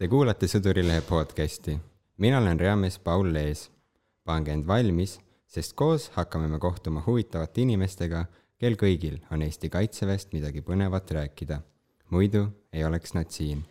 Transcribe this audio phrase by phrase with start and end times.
[0.00, 1.74] Te kuulate Sõdurilehe podcasti.
[2.16, 3.70] mina olen reamees Paul Lees.
[4.24, 8.24] pange end valmis, sest koos hakkame me kohtuma huvitavate inimestega,
[8.58, 11.60] kel kõigil on Eesti Kaitseväest midagi põnevat rääkida.
[12.10, 13.64] muidu ei oleks nad siin.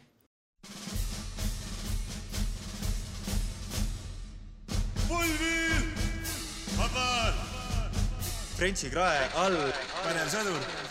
[8.55, 9.57] Frenchi krae all
[10.04, 10.89] pädev sõdur.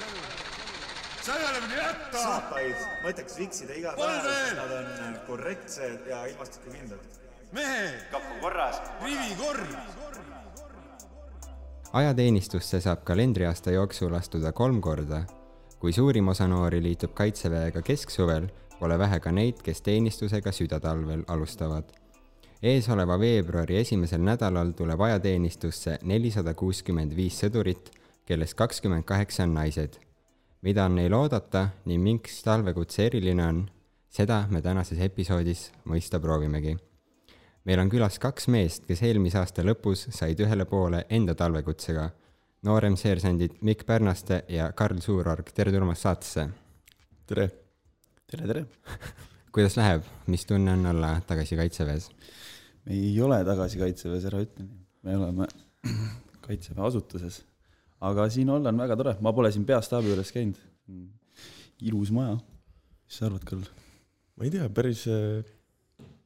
[1.31, 2.23] Ole veel jätta.
[2.23, 7.19] saapaid mõtteks viksida iga päev, sest nad on äh, korrektsed ja ilmastikukindlad.
[7.53, 7.83] mehe,
[8.13, 8.81] kapp on korras.
[9.03, 9.75] rivikorv.
[11.93, 15.23] ajateenistusse saab kalendriaasta jooksul astuda kolm korda.
[15.79, 21.85] kui suurim osa noori liitub Kaitseväega kesksuvel, pole vähe ka neid, kes teenistusega südatalvel alustavad.
[22.63, 27.93] eesoleva veebruari esimesel nädalal tuleb ajateenistusse nelisada kuuskümmend viis sõdurit,
[28.27, 30.08] kellest kakskümmend kaheksa on naised.
[30.63, 33.65] Mida on neil oodata ning miks talvekutse eriline on,
[34.09, 36.77] seda me tänases episoodis mõista proovimegi
[37.69, 42.09] meil on külas kaks meest, kes eelmise aasta lõpus said ühele poole enda talvekutsega.
[42.65, 46.49] nooremseersandid Mikk Pärnaste ja Karl Suurorg, tere tulemast saatesse.
[47.27, 47.49] tere.
[48.27, 48.65] tere, tere.
[49.55, 52.09] kuidas läheb, mis tunne on olla tagasi Kaitseväes?
[52.85, 54.81] me ei ole tagasi Kaitseväes, ära ütle nii.
[55.03, 55.47] me oleme
[56.49, 57.43] Kaitseväe asutuses.
[58.01, 60.59] Aga siin olla on väga tore, ma pole siin peastaabi juures käinud.
[61.83, 62.39] ilus maja.
[63.07, 63.67] mis sa arvad, Karl?
[64.37, 65.43] ma ei tea, päris äh,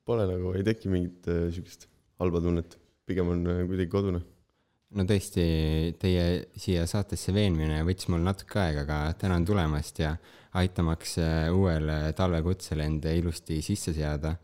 [0.05, 1.89] pole nagu, ei teki mingit äh, siukest
[2.21, 2.77] halba tunnet,
[3.09, 4.21] pigem on äh, kuidagi kodune.
[4.93, 5.45] no tõesti,
[6.01, 6.27] teie
[6.61, 10.15] siia saatesse veenmine võttis mul natuke aega, aga tänan tulemast ja
[10.61, 11.17] aitamaks
[11.57, 14.35] uuele talvekutsele end ilusti sisse seada.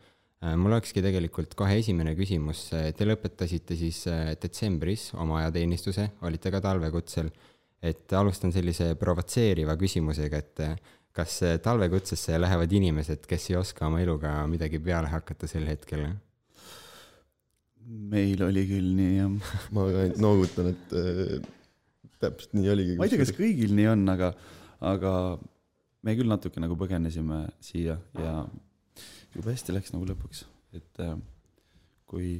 [0.58, 6.60] Mul olekski tegelikult kohe esimene küsimus, te lõpetasite siis äh, detsembris oma ajateenistuse, olite ka
[6.62, 7.32] talvekutsel,
[7.82, 13.86] et alustan sellise provotseeriva küsimusega, et äh, kas äh, talvekutsesse lähevad inimesed, kes ei oska
[13.88, 16.06] oma eluga midagi peale hakata sel hetkel?
[17.88, 19.52] meil oli küll nii, jah.
[19.74, 21.38] ma ainult noogutan, et äh,
[22.20, 22.96] täpselt nii oligi.
[22.98, 24.32] ma ei tea, kas kõigil nii on, aga,
[24.92, 25.12] aga
[26.04, 28.42] me küll natuke nagu põgenesime siia ja
[29.36, 30.44] jube hästi läks nagu lõpuks,
[30.78, 31.16] et äh,
[32.08, 32.38] kui,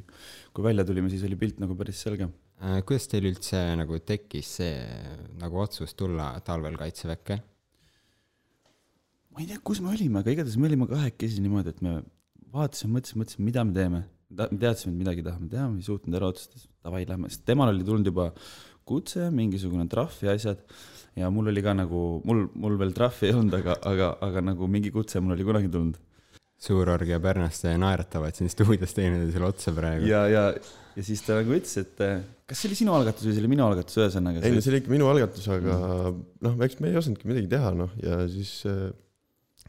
[0.55, 2.31] kui välja tulime, siis oli pilt nagu päris selge.
[2.59, 4.75] Äh, kuidas teil üldse nagu tekkis see
[5.39, 7.39] nagu otsus tulla talvel kaitseväkke?
[9.39, 12.01] ma ei tea, kus me olime, aga igatahes me olime kahekesi niimoodi, et me
[12.51, 14.01] vaatasime, mõtlesime, mõtlesime, mida me teeme.
[14.39, 17.71] me teadsime, et midagi tahame teha, me ei suutnud ära otsustada, davai, lähme, sest temal
[17.71, 18.33] oli tulnud juba
[18.89, 20.65] kutse, mingisugune trahv ja asjad.
[21.19, 24.69] ja mul oli ka nagu, mul, mul veel trahvi ei olnud, aga, aga, aga nagu
[24.71, 26.03] mingi kutse mul oli kunagi tulnud.
[26.59, 30.09] Suurorg ja Pärnaste naeratavad siin stuudios teineteisele otsa praegu.
[30.11, 30.45] ja, ja,
[30.97, 32.01] ja siis ta nagu ütles, et
[32.49, 34.43] kas see oli sinu algatus või see oli minu algatus, ühesõnaga.
[34.43, 35.77] ei no see oli ikka minu algatus, aga
[36.47, 38.89] noh, eks me ei osanudki midagi teha, noh, ja siis äh,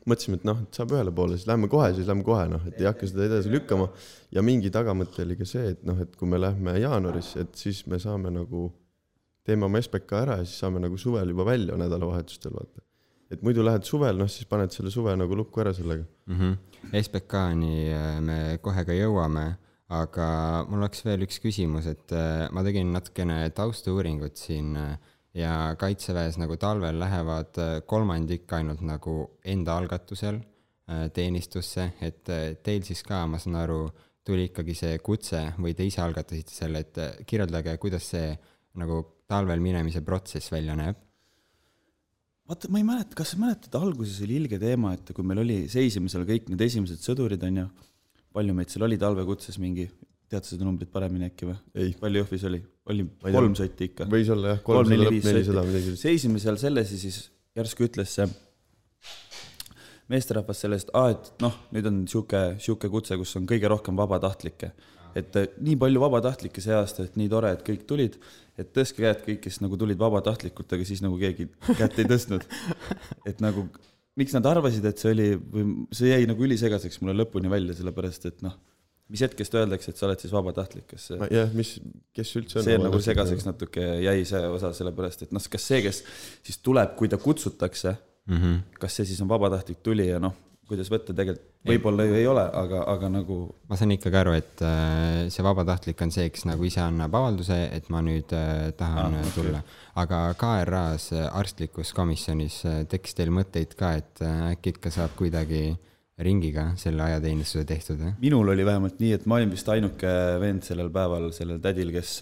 [0.10, 2.80] mõtlesime, et noh, et saab ühele poole, siis lähme kohe, siis lähme kohe, noh, et
[2.80, 3.90] ei hakka seda edasi lükkama.
[4.36, 7.86] ja mingi tagamõte oli ka see, et noh, et kui me lähme jaanuaris, et siis
[7.90, 8.70] me saame nagu,
[9.48, 12.86] teeme oma SBK ära ja siis saame nagu suvel juba välja nädalavahetustel, vaata.
[13.30, 16.36] et muidu lähed suvel, noh, siis paned selle suve nagu lukku ära sellega mm.
[16.40, 16.58] -hmm.
[16.90, 19.46] SBK-ni äh, me kohe ka jõuame,
[19.94, 20.28] aga
[20.70, 24.94] mul oleks veel üks küsimus, et äh, ma tegin natukene taustauuringut siin äh,
[25.38, 30.40] ja kaitseväes nagu talvel lähevad kolmandik ainult nagu enda algatusel
[31.14, 32.26] teenistusse, et
[32.66, 33.84] teil siis ka, ma saan aru,
[34.26, 38.32] tuli ikkagi see kutse või te ise algatasite selle, et kirjeldage, kuidas see
[38.82, 38.98] nagu
[39.30, 40.98] talvel minemise protsess välja näeb?
[42.50, 45.60] Vaata, ma ei mäleta, kas sa mäletad, alguses oli ilge teema, et kui meil oli,
[45.72, 47.68] seisime seal kõik need esimesed sõdurid, on ju,
[48.36, 49.88] palju meid seal oli talvekutses mingi,
[50.30, 51.58] tead sa seda numbrit paremini äkki või?
[51.78, 52.62] ei, palju Jõhvis oli?
[52.90, 54.10] oli kolm sotti ikka.
[54.10, 57.24] võis olla jah, kolmsada, nelisada, midagi seisime seal selles ja siis
[57.58, 58.30] järsku ütles see
[60.10, 64.72] meesterahvas sellest, et noh, nüüd on sihuke, sihuke kutse, kus on kõige rohkem vabatahtlikke.
[65.20, 68.18] Et eh, nii palju vabatahtlikke see aasta, et nii tore, et kõik tulid,
[68.60, 71.50] et tõstke käed kõik, kes nagu tulid vabatahtlikult, aga siis nagu keegi
[71.80, 72.48] kätt ei tõstnud.
[73.30, 73.68] et nagu,
[74.20, 78.28] miks nad arvasid, et see oli, või see jäi nagu ülisegaseks mulle lõpuni välja, sellepärast
[78.32, 78.58] et noh,
[79.10, 81.76] mis hetkest öeldakse, et sa oled siis vabatahtlik, kas see jah, mis,
[82.16, 82.68] kes üldse on.
[82.68, 86.04] see nagu segaseks natuke jäi see osa, sellepärast et noh, kas see, kes
[86.46, 88.38] siis tuleb, kui ta kutsutakse mm.
[88.38, 88.60] -hmm.
[88.80, 90.36] kas see siis on vabatahtlik tulija, noh,
[90.70, 93.40] kuidas võtta tegelikult, võib-olla ju ei ole, aga, aga nagu
[93.70, 97.58] ma saan ikkagi aru, et äh, see vabatahtlik on see, kes nagu ise annab avalduse,
[97.76, 99.62] et ma nüüd äh, tahan Ah, tulla.
[100.00, 102.62] aga KRA-s äh, arstlikus komisjonis
[102.92, 105.72] tekkis teil mõtteid ka, et äkki ikka saab kuidagi
[106.20, 108.16] ringiga selle ajateenistuse tehtud, jah?
[108.20, 110.10] minul oli vähemalt nii, et ma olin vist ainuke
[110.42, 112.18] vend sellel päeval, sellel tädil, kes,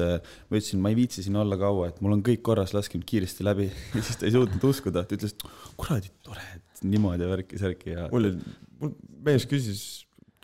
[0.52, 3.08] ma ütlesin, ma ei viitsi siin olla kaua, et mul on kõik korras, laske mind
[3.10, 5.34] kiiresti läbi ja siis ta ei suutnud uskuda, ta ütles,
[5.82, 8.94] kuradi tore, et niimoodi värki-särki ja mul oli, mul
[9.26, 9.82] mees küsis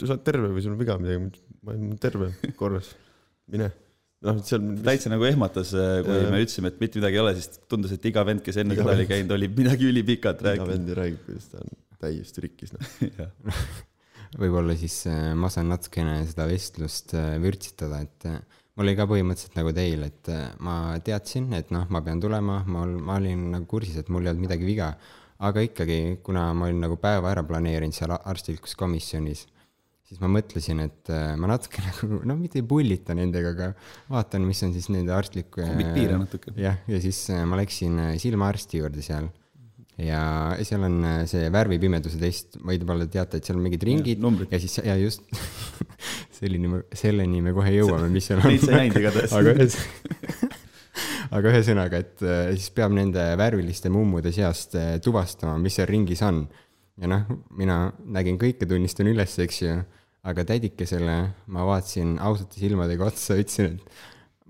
[0.08, 2.92] sa oled terve või sul on viga midagi, ma olen terve, korras,
[3.52, 3.70] mine.
[4.26, 6.34] noh, seal täitsa nagu ehmatas, kui Jaa.
[6.34, 8.86] me ütlesime, et mitte midagi ei ole, siis tundus, et iga vend, kes enne Iga
[8.86, 10.74] seda oli käinud, oli midagi ülipikat iga rääkinud.
[10.74, 12.92] vend ju räägib, kuidas ta on täiesti rikkis, noh.
[14.42, 18.30] võib-olla siis äh, ma saan natukene seda vestlust äh, vürtsitada, et
[18.74, 20.32] mul oli ka põhimõtteliselt nagu teil, et
[20.66, 24.34] ma teadsin, et noh, ma pean tulema, ma, ma olin nagu kursis, et mul ei
[24.34, 24.96] olnud midagi viga,
[25.44, 29.46] aga ikkagi, kuna ma olin nagu päeva ära planeerinud seal arstlikus komisjonis,
[30.08, 33.70] siis ma mõtlesin, et äh, ma natuke nagu, no mitte ei pullita nendega, aga
[34.14, 36.56] vaatan, mis on siis nende arstlik Kombid piire natuke.
[36.60, 39.32] jah, ja siis äh, ma läksin äh, silmaarsti juurde seal
[40.02, 44.52] ja seal on äh, see värvipimeduse test, võib-olla teate, et seal on mingid ringid numbrid.
[44.54, 45.26] ja siis, ja just
[46.40, 48.50] selleni me, selleni me kohe jõuame, mis seal on.
[48.50, 49.36] Neid sa ei näinud igatahes.
[49.38, 49.78] aga ühes,
[51.34, 56.22] aga ühesõnaga, et äh, siis peab nende värviliste mummude seast äh, tuvastama, mis seal ringis
[56.26, 56.46] on.
[57.02, 57.26] ja noh,
[57.58, 59.78] mina nägin kõike, tunnistan üles, eks ju,
[60.30, 61.16] aga tädikesele
[61.52, 64.04] ma vaatasin ausate silmadega otsa, ütlesin, et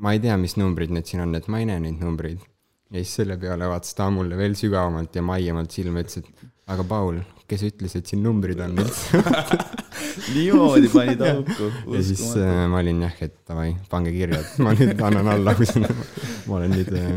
[0.03, 2.43] ma ei tea, mis numbrid need siin on, et ma ei näe neid numbreid.
[2.91, 6.43] ja siis selle peale vaatas ta mulle veel sügavamalt ja maiemalt silma, ütles, et
[6.73, 7.21] aga Paul,
[7.53, 9.23] kes ütles, et siin numbrid on üldse?
[10.35, 11.69] niimoodi panid auku.
[11.95, 15.53] ja siis äh, ma olin jah, et davai, pange kirja, et ma nüüd annan alla,
[15.57, 15.81] kui see-
[16.47, 17.09] ma olen nüüd äh,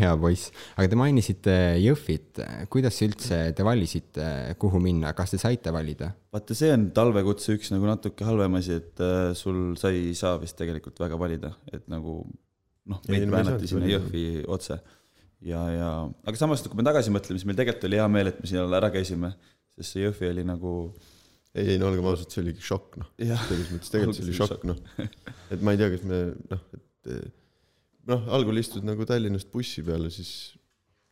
[0.00, 0.50] hea poiss.
[0.76, 2.42] aga te mainisite Jõhvit,
[2.72, 4.28] kuidas üldse te valisite,
[4.60, 6.12] kuhu minna, kas te saite valida?
[6.34, 10.36] vaata, see on talvekutse üks nagu natuke halvem asi, et äh, sul, sa ei saa
[10.42, 12.20] vist tegelikult väga valida, et nagu
[12.88, 13.88] noh, Ei, meid väänati sinna.
[13.88, 14.80] Jõhvi otse.
[15.44, 15.92] ja, ja
[16.26, 18.74] aga samas, kui me tagasi mõtleme, siis meil tegelikult oli hea meel, et me seal
[18.80, 19.32] ära käisime,
[19.78, 20.74] sest see Jõhvi oli nagu
[21.54, 23.10] ei, ei no olgem ausad, see oli ikka šokk, noh.
[23.18, 24.78] selles mõttes tegelikult see oli šokk, noh.
[25.54, 26.22] et ma ei tea, kas me
[26.52, 27.26] noh, et eh,
[28.10, 30.32] noh, algul istud nagu Tallinnast bussi peale, siis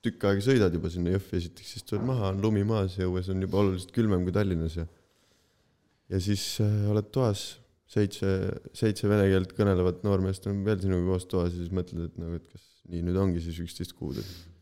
[0.04, 3.30] tükk aega sõidad juba sinna Jõhvi esiteks, siis tuled maha, on lumi maas ja õues
[3.32, 4.86] on juba oluliselt külmem kui Tallinnas ja
[6.12, 7.56] ja siis äh, oled toas,
[7.90, 8.28] seitse,
[8.76, 12.38] seitse vene keelt kõnelevat noormeest on veel sinuga koos toas ja siis mõtled, et nagu,
[12.38, 14.55] et kas nii nüüd ongi siis üksteist kuud, et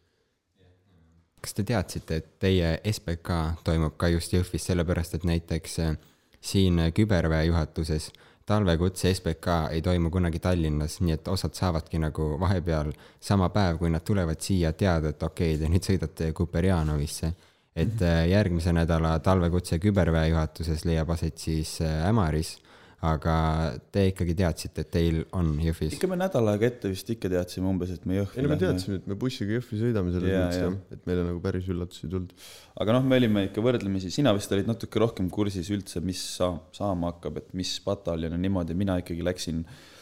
[1.44, 5.96] kas te teadsite, et teie SBK toimub ka just Jõhvis, sellepärast et näiteks äh,
[6.40, 8.10] siin küberväe juhatuses
[8.46, 13.90] talvekutse SBK ei toimu kunagi Tallinnas, nii et osad saavadki nagu vahepeal sama päev, kui
[13.90, 17.32] nad tulevad siia, teada, et okei okay,, te nüüd sõidate Kuperjanovisse.
[17.74, 22.58] et äh, järgmise nädala talvekutse küberväe juhatuses leiab aset siis äh, Ämaris,
[23.04, 23.36] aga
[23.94, 25.96] te ikkagi teadsite, et teil on Jõhvis?
[25.96, 28.60] ikka me nädal aega ette vist ikka teadsime umbes, et me Jõhvi ei no me
[28.60, 32.14] teadsime, et me bussiga Jõhvi sõidame selles mõttes jah, et meile nagu päris üllatusi ei
[32.16, 32.36] tulnud.
[32.84, 36.56] aga noh, me olime ikka võrdlemisi, sina vist olid natuke rohkem kursis üldse, mis saa-,
[36.76, 39.92] saama hakkab, et mis pataljon ja niimoodi, mina ikkagi läksin null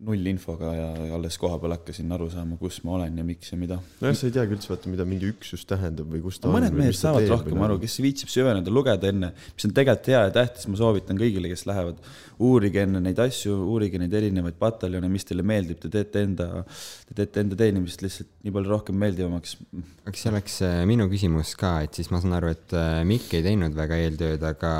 [0.00, 3.80] infoga ja alles koha peal hakkasin aru saama, kus ma olen ja miks ja mida.
[4.00, 6.56] nojah, sa ei teagi üldse vaata, mida mingi üksus tähendab või kus ta on.
[6.56, 10.32] mõned mehed saavad rohkem aru, kes viitsib süveneda, lugeda enne, mis on tegelikult hea ja
[10.34, 12.00] tähtis, ma soovitan kõigile, kes lähevad,
[12.40, 16.64] uurige enne neid asju, uurige neid erinevaid pataljone, mis teile meeldib, te teete enda,
[17.08, 19.58] te teete enda teenimist lihtsalt nii palju rohkem meeldivamaks.
[20.06, 23.36] aga see oleks äh, minu küsimus ka, et siis ma saan aru, et äh, Mikk
[23.36, 24.72] ei teinud väga eeltööd, aga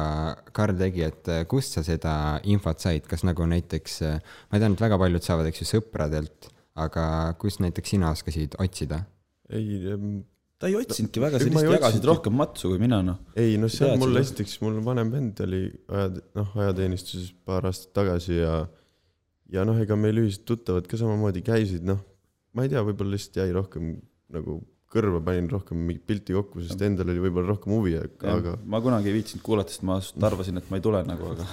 [0.57, 2.15] Karl tegi, et äh, kust sa seda
[2.49, 4.01] infot said, kas nagu näiteks,
[4.51, 6.51] ma tean, et väga paljud saavad, eks ju, sõpradelt,
[6.81, 7.05] aga
[7.41, 9.05] kust näiteks sina oskasid otsida?
[9.51, 9.81] ei,
[10.61, 13.19] ta ei otsinudki väga, sa lihtsalt jagasid rohkem matsu kui mina, noh.
[13.39, 17.95] ei no see Tead mul esiteks, mul vanem vend oli aja, noh, ajateenistuses paar aastat
[17.97, 18.61] tagasi ja
[19.51, 22.03] ja noh, ega meil ühised tuttavad ka samamoodi käisid, noh,
[22.55, 23.95] ma ei tea, võib-olla lihtsalt jäi rohkem
[24.31, 24.61] nagu
[24.91, 27.93] kõrva panin rohkem mingit pilti kokku, sest endal oli võib-olla rohkem huvi,
[28.27, 29.99] aga ma kunagi ei viitsinud kuulata, sest ma
[30.31, 31.47] arvasin, et ma ei tule nagu, aga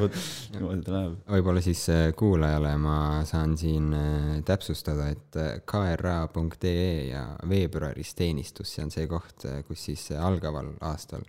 [0.00, 0.18] vot
[0.56, 1.14] niimoodi ta läheb.
[1.36, 2.96] võib-olla siis äh, kuulajale ma
[3.28, 9.86] saan siin äh, täpsustada, et äh, kra.ee ja veebruaris teenistus, see on see koht, kus
[9.90, 11.22] siis algaval aastal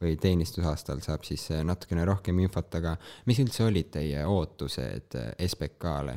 [0.00, 2.96] või teenistusaastal saab siis natukene rohkem infot, aga
[3.28, 6.16] mis üldse olid teie ootused SBK-le?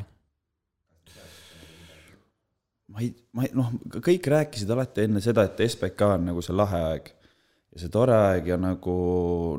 [2.90, 6.56] Ma ei, ma ei, noh, kõik rääkisid alati enne seda, et SBK on nagu see
[6.58, 8.96] lahe aeg ja see tore aeg ja nagu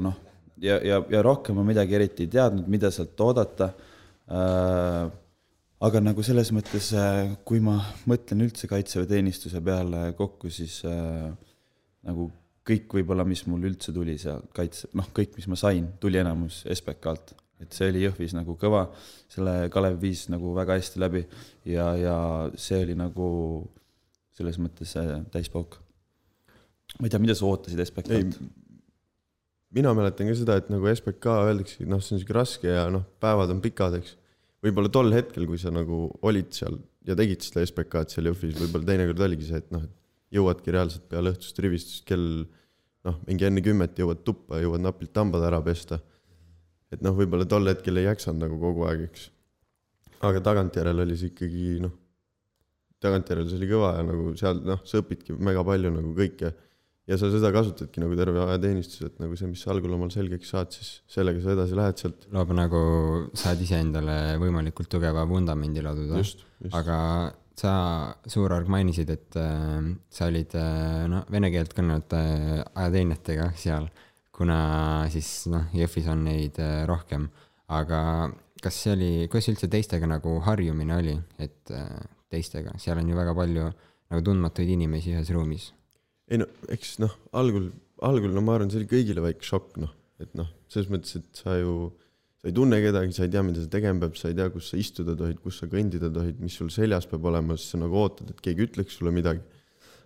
[0.03, 0.19] noh,
[0.63, 3.73] ja, ja, ja rohkem ma midagi eriti ei teadnud, mida sealt oodata
[4.31, 5.11] äh,.
[5.81, 6.91] aga nagu selles mõttes,
[7.49, 7.79] kui ma
[8.11, 11.31] mõtlen üldse kaitseväeteenistuse peale kokku, siis äh,
[12.05, 12.29] nagu
[12.69, 16.63] kõik võib-olla, mis mul üldse tuli seal kaitse, noh, kõik, mis ma sain, tuli enamus
[16.69, 18.87] SBK-lt, et see oli Jõhvis nagu kõva,
[19.31, 21.25] selle Kalev viis nagu väga hästi läbi
[21.69, 22.17] ja, ja
[22.59, 23.29] see oli nagu
[24.37, 25.79] selles mõttes äh, täispauk.
[26.99, 28.40] ma ei tea, mida sa ootasid SBK-lt?,
[29.76, 33.05] mina mäletan ka seda, et nagu SBK öeldakse, noh, see on siuke raske ja noh,
[33.23, 34.17] päevad on pikad, eks.
[34.64, 38.90] võib-olla tol hetkel, kui sa nagu olid seal ja tegid seda SBK-d seal Jõhvis, võib-olla
[38.90, 39.85] teinekord oligi see, et noh,
[40.35, 42.45] jõuadki reaalselt peale õhtust rivistust kell
[43.07, 46.00] noh, mingi enne kümmet jõuad tuppa, jõuad napilt hambad ära pesta.
[46.90, 49.28] Et noh, võib-olla tol hetkel ei jaksanud nagu kogu aeg, eks.
[50.26, 51.94] aga tagantjärele oli see ikkagi noh,
[53.00, 56.52] tagantjärele see oli kõva ja nagu seal noh, sa õpidki mega palju nagu kõike
[57.11, 60.52] ja sa seda kasutadki nagu terve ajateenistus, et nagu see, mis sa algul omal selgeks
[60.54, 62.26] saad, siis sellega sa edasi lähed sealt.
[62.35, 62.82] loob nagu,
[63.38, 66.23] saad iseendale võimalikult tugeva vundamendi laduda.
[66.76, 66.99] aga
[67.61, 67.73] sa,
[68.30, 72.23] Suurorg, mainisid, et äh, sa olid äh, noh, vene keelt kõnelevate
[72.70, 73.90] ajateenijatega seal,
[74.40, 74.61] kuna
[75.12, 77.28] siis noh, Jõhvis on neid äh, rohkem,
[77.68, 78.00] aga
[78.64, 82.00] kas see oli, kuidas üldse teistega nagu harjumine oli, et äh,
[82.32, 83.68] teistega, seal on ju väga palju
[84.11, 85.70] nagu tundmatuid inimesi ühes ruumis.
[86.30, 87.70] ei no eks noh, algul,
[88.06, 89.92] algul no ma arvan, see oli kõigile väike šokk noh,
[90.23, 91.90] et noh, selles mõttes, et sa ju,
[92.40, 94.70] sa ei tunne kedagi, sa ei tea, mida sa tegema pead, sa ei tea, kus
[94.73, 97.99] sa istuda tohid, kus sa kõndida tohid, mis sul seljas peab olema, siis sa nagu
[98.00, 99.42] ootad, et keegi ütleks sulle midagi.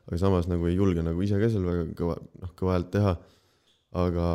[0.04, 3.14] aga samas nagu ei julge nagu ise ka seal väga kõva, noh, kõva häält teha.
[3.94, 4.28] Aga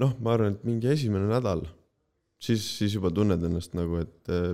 [0.00, 1.64] noh, ma arvan, et mingi esimene nädal,
[2.42, 4.52] siis, siis juba tunned ennast nagu, et eh,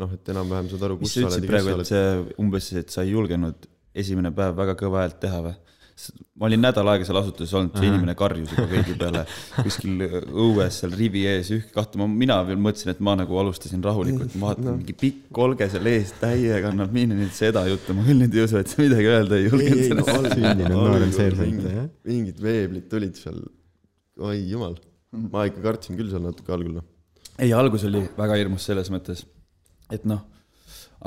[0.00, 2.08] noh, et enam-vähem saad aru, kus sa oled praegu, et see
[2.42, 3.68] umbes, et sa ei julgenud
[4.02, 5.56] esimene päev väga kõva häält teha või?
[6.38, 9.22] Ma olin nädal aega seal asutuses olnud, see inimene karjus juba veidi peale
[9.58, 10.04] kuskil
[10.44, 14.34] õues seal rivi ees ühke kahte, ma, mina veel mõtlesin, et ma nagu alustasin rahulikult,
[14.40, 14.76] ma vaatan no.
[14.80, 18.46] mingi pikk kolge seal ees täiega annab miine nüüd seda juttu, ma küll nüüd ei
[18.46, 19.84] usu, et sa midagi öelda ei julgenud
[20.72, 23.38] no, mingid veeblid tulid seal,
[24.22, 24.78] oi jumal,
[25.12, 26.88] ma ikka kartsin küll seal natuke algul noh.
[27.38, 29.26] ei, algus oli väga hirmus selles mõttes,
[29.92, 30.24] et noh,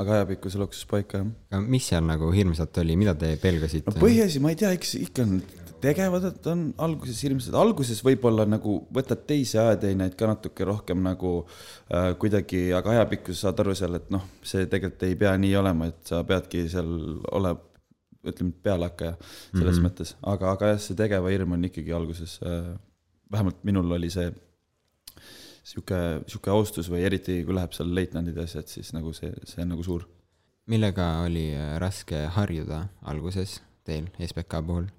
[0.00, 3.94] aga ajapikku see loksus paika jah aga mis seal nagu hirmsat oli, mida te pelgasite
[3.94, 4.02] no?
[4.02, 5.38] põhiasi, ma ei tea, eks ikka on
[5.82, 11.32] tegevad, et on alguses hirmsad, alguses võib-olla nagu võtad teisi ajateenijaid ka natuke rohkem nagu
[11.42, 15.54] äh, kuidagi, aga ajapikku sa saad aru seal, et noh, see tegelikult ei pea nii
[15.60, 16.90] olema, et sa peadki seal
[17.36, 17.60] olema,
[18.26, 19.84] ütleme, pealehakkaja selles mm -hmm.
[19.86, 22.72] mõttes, aga, aga jah, see tegeva hirm on ikkagi alguses äh,,
[23.32, 24.32] vähemalt minul oli see
[25.66, 29.74] sihuke, sihuke austus või eriti kui läheb seal leitnandide asjad, siis nagu see, see on
[29.74, 30.06] nagu suur.
[30.70, 34.90] Millega oli äh, raske harjuda alguses teil SBK puhul?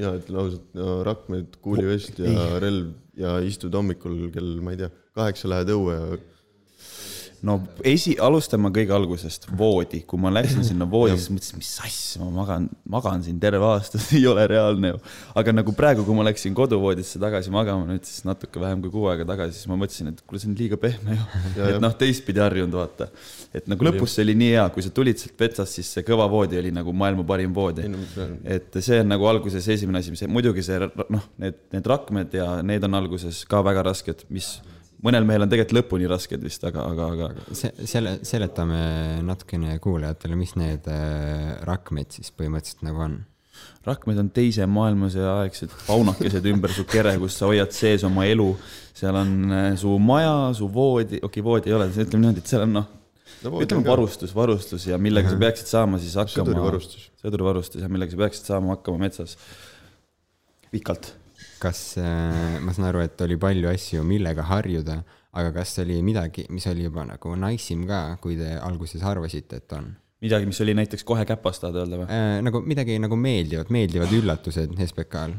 [0.00, 4.90] mina ütlen ausalt, no Rakmed, kuulivest ja relv ja istud hommikul kell, ma ei tea,
[5.18, 6.20] kaheksa lähed õue ja
[7.46, 7.56] no
[7.86, 12.30] esi, alustame kõige algusest, voodi, kui ma läksin sinna voodi, siis mõtlesin, mis asja, ma
[12.40, 15.00] magan, magan siin terve aasta, see ei ole reaalne ju.
[15.40, 19.08] aga nagu praegu, kui ma läksin koduvoodisse tagasi magama nüüd siis natuke vähem kui kuu
[19.12, 21.28] aega tagasi, siis ma mõtlesin, et kuule, see on liiga pehme ju.
[21.70, 23.10] et noh, teistpidi harjunud vaata.
[23.54, 26.26] et nagu lõpus see oli nii hea, kui sa tulid sealt Petsast, siis see kõva
[26.30, 27.86] voodi oli nagu maailma parim voodi
[28.44, 32.50] et see on nagu alguses esimene asi, mis muidugi see noh, need, need rakmed ja
[32.66, 34.58] need on alguses ka väga rasked, mis
[35.04, 37.56] mõnel mehel on tegelikult lõpuni rasked vist, aga, aga, aga
[37.88, 38.82] selle, seletame
[39.26, 43.18] natukene kuulajatele, mis need äh, rakmed siis põhimõtteliselt nagu on.
[43.86, 48.52] rakmed on teise maailmasõja aegsed paunakesed ümber su kere, kus sa hoiad sees oma elu.
[48.96, 52.52] seal on äh, su maja, su voodi, okei okay,, voodi ei ole, ütleme niimoodi, et
[52.52, 52.90] seal on noh,
[53.44, 56.44] no ütleme varustus, varustus ja millega sa peaksid saama siis hakkama.
[56.44, 57.08] sõdurivarustus.
[57.24, 59.38] sõdurivarustus ja millega sa peaksid saama hakkama metsas.
[60.70, 61.14] pikalt
[61.60, 65.00] kas äh,, ma saan aru, et oli palju asju, millega harjuda,
[65.36, 69.60] aga kas oli midagi, mis oli juba nagu nice im ka, kui te alguses arvasite,
[69.62, 69.92] et on
[70.24, 72.08] midagi, mis oli näiteks kohe käpas, tahad öelda või?
[72.12, 72.40] äh,?
[72.44, 75.36] nagu midagi nagu meeldivat, meeldivad üllatused SBK-l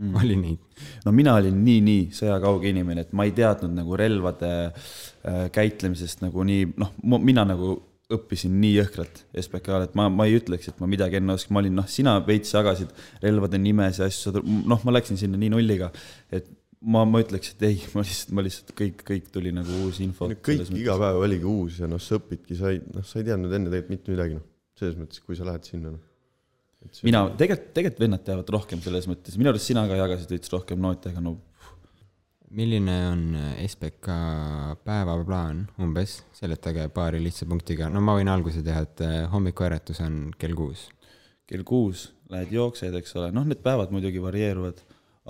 [0.00, 0.82] mm., oli neid?
[1.06, 6.46] no mina olin nii-nii sõjakauge inimene, et ma ei teadnud nagu relvade äh, käitlemisest nagu
[6.46, 7.76] nii, noh, mina nagu
[8.14, 11.62] õppisin nii jõhkralt SBK-l, et ma, ma ei ütleks, et ma midagi enne oskan, ma
[11.62, 12.90] olin noh, sina veits jagasid
[13.22, 15.90] relvade nimes ja asju, noh, ma läksin sinna nii nulliga,
[16.34, 16.48] et
[16.80, 20.30] ma, ma ütleks, et ei, ma lihtsalt, ma lihtsalt kõik, kõik tuli nagu uus info.
[20.30, 23.52] kõik iga päev oligi uus ja noh, sa õpidki, sa ei, noh, sa ei teadnud
[23.52, 24.46] enne tegelikult mitte midagi noh,
[24.80, 26.02] selles mõttes, kui sa lähed sinna noh.
[27.06, 30.80] mina, tegelikult, tegelikult vennad teavad rohkem selles mõttes, minu arust sina ka jagasid veits rohkem
[30.80, 31.36] noote, aga no
[32.56, 34.14] milline on äh, SBK
[34.84, 40.22] päevaplaan umbes, seletage paari lihtsa punktiga, no ma võin alguse teha, et äh, hommikuäratus on
[40.38, 40.88] kell kuus.
[41.50, 44.82] kell kuus lähed jooksed, eks ole, noh, need päevad muidugi varieeruvad,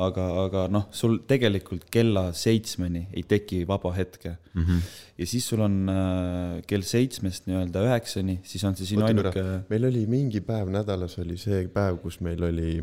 [0.05, 4.63] aga, aga noh, sul tegelikult kella seitsmeni ei teki vaba hetke mm.
[4.63, 4.81] -hmm.
[5.19, 9.89] ja siis sul on äh, kell seitsmest nii-öelda üheksani, siis on see sinu ainuke, meil
[9.91, 12.81] oli mingi päev nädalas oli see päev, kus meil oli,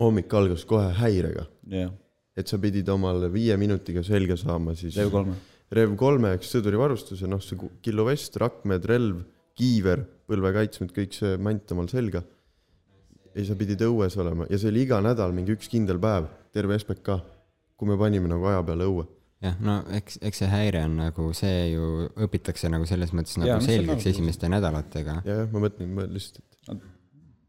[0.00, 1.92] hommik algas kohe häirega, jah,
[2.40, 5.36] et sa pidid omale viie minutiga selga saama siis Rev kolme.
[5.70, 9.20] Rev kolme, eks sõdurivarustuse, noh, see killovest, rakmed, relv,
[9.58, 12.24] kiiver, põlvekaitsmed, kõik see mant omal selga.
[13.30, 16.74] ja sa pidid õues olema ja see oli iga nädal mingi üks kindel päev, terve
[16.80, 17.20] SBK,
[17.78, 19.04] kui me panime nagu aja peale õue.
[19.44, 23.54] jah, no eks, eks see häire on nagu see ju õpitakse nagu selles mõttes nagu
[23.54, 25.20] on selgeks nagu- esimeste nädalatega.
[25.24, 26.82] ja, jah, ma mõtlen, ma lihtsalt, et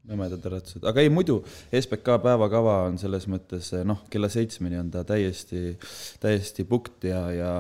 [0.10, 1.40] nõmedad äratused, aga ei muidu
[1.78, 5.76] SBK päevakava on selles mõttes noh, kella seitsmeni on ta täiesti,
[6.22, 7.52] täiesti pukt ja, ja,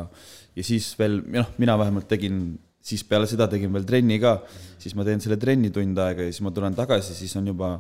[0.57, 2.41] ja siis veel noh, mina vähemalt tegin,
[2.81, 4.39] siis peale seda tegin veel trenni ka,
[4.81, 7.75] siis ma teen selle trenni tund aega ja siis ma tulen tagasi, siis on juba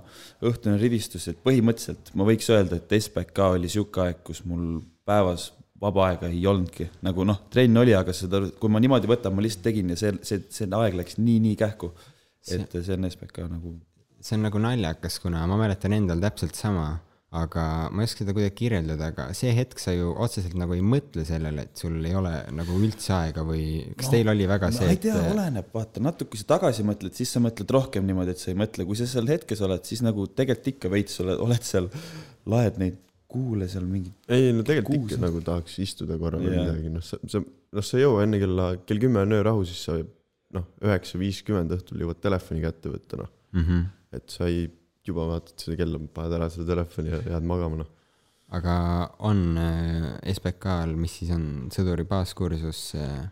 [0.45, 4.77] õhtune rivistus, et põhimõtteliselt ma võiks öelda, et SBK oli sihuke aeg, kus mul
[5.07, 5.49] päevas
[5.81, 9.41] vaba aega ei olnudki, nagu noh, trenn oli, aga seda, kui ma niimoodi võtan, ma
[9.41, 11.95] lihtsalt tegin ja see, see, see aeg läks nii-nii kähku,
[12.53, 13.79] et see on SBK nagu
[14.21, 16.91] see on nagu naljakas, kuna ma mäletan endal täpselt sama,
[17.31, 17.63] aga
[17.95, 21.23] ma ei oska seda kuidagi kirjeldada, aga see hetk sa ju otseselt nagu ei mõtle
[21.27, 23.63] sellele, et sul ei ole nagu üldse aega või
[23.95, 27.15] kas no, teil oli väga see, ma ei tea, oleneb, vaata natuke, sa tagasi mõtled,
[27.15, 30.03] siis sa mõtled rohkem niimoodi, et sa ei mõtle, kui sa seal hetkes oled, siis
[30.03, 31.87] nagu tegelikult ikka veits oled, oled seal,
[32.51, 32.99] laed neid
[33.31, 36.65] kuule seal mingi, ei no tegelikult Kuus- ikka nagu tahaks istuda korra või Jaa.
[36.65, 39.85] midagi, noh, sa, sa, noh, sa ei jõua enne kella, kell kümme on öörahu, siis
[39.87, 39.95] sa
[40.57, 43.31] noh, üheksa viiskümmend õhtul jõuad telefoni kätte võtta, noh.
[43.55, 43.63] mm.
[43.63, 43.89] -hmm.
[44.15, 44.65] Et sa ei,
[45.07, 47.91] juba vaatad seda kella, paned ära selle telefoni ja jääd magama, noh.
[48.57, 48.75] aga
[49.27, 53.29] on äh, SBK-l, mis siis on sõduri baaskursus äh,,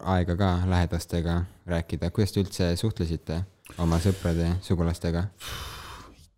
[0.00, 3.40] aega ka lähedastega rääkida, kuidas te üldse suhtlesite
[3.82, 5.28] oma sõprade, sugulastega?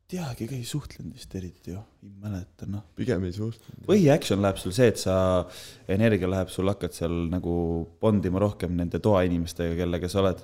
[0.09, 2.87] teagi, ega ei suhtlenud vist eriti ju, ei mäleta noh.
[2.97, 3.75] pigem ei suhtle.
[3.85, 5.17] põhiaction läheb sul see, et sa,
[5.93, 7.53] energia läheb sul, hakkad seal nagu
[8.01, 10.41] bondima rohkem nende toainimestega, kellega sa oled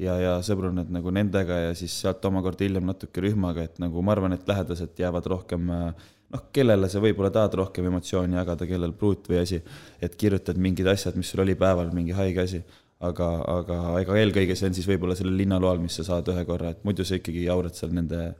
[0.00, 4.14] ja, ja sõbruned nagu nendega ja siis sealt omakorda hiljem natuke rühmaga, et nagu ma
[4.14, 9.28] arvan, et lähedased jäävad rohkem noh, kellele sa võib-olla tahad rohkem emotsiooni jagada, kellel pruut
[9.28, 9.60] või asi,
[10.00, 12.62] et kirjutad mingid asjad, mis sul oli päeval, mingi haige asi,
[13.04, 16.72] aga, aga ega eelkõige see on siis võib-olla sellel linnaloal, mis sa saad ühe korra,
[16.72, 18.32] et muidu sa ikkagi jaurad seal nende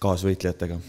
[0.00, 0.80] kaasvõitlejatega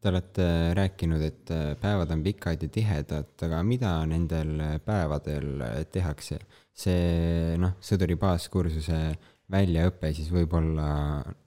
[0.00, 1.50] Te olete rääkinud, et
[1.80, 5.60] päevad on pikad ja tihedad, aga mida nendel päevadel
[5.92, 6.38] tehakse?
[6.80, 9.00] See noh, sõduri baaskursuse
[9.50, 10.88] väljaõpe siis võib-olla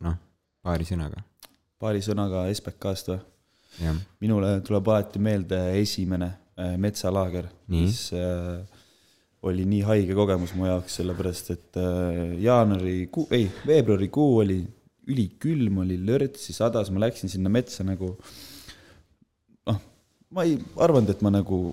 [0.04, 0.18] noh,
[0.64, 1.24] paari sõnaga,
[1.82, 3.22] paari sõnaga SBK-st või?
[4.22, 8.62] minule tuleb alati meelde esimene äh, metsalaager, mis äh,
[9.44, 14.62] oli nii haige kogemus mu jaoks, sellepärast et äh, jaanuarikuu, ei, veebruarikuu oli
[15.10, 18.14] ülikülm, oli lörtsi, sadas, ma läksin sinna metsa nagu
[19.68, 19.82] noh,
[20.32, 21.66] ma ei arvanud, et ma nagu,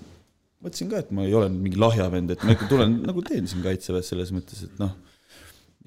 [0.64, 3.48] mõtlesin ka, et ma ei ole mingi lahja vend, et ma ikka tulen nagu teen
[3.50, 4.96] siin kaitseväes selles mõttes, et noh,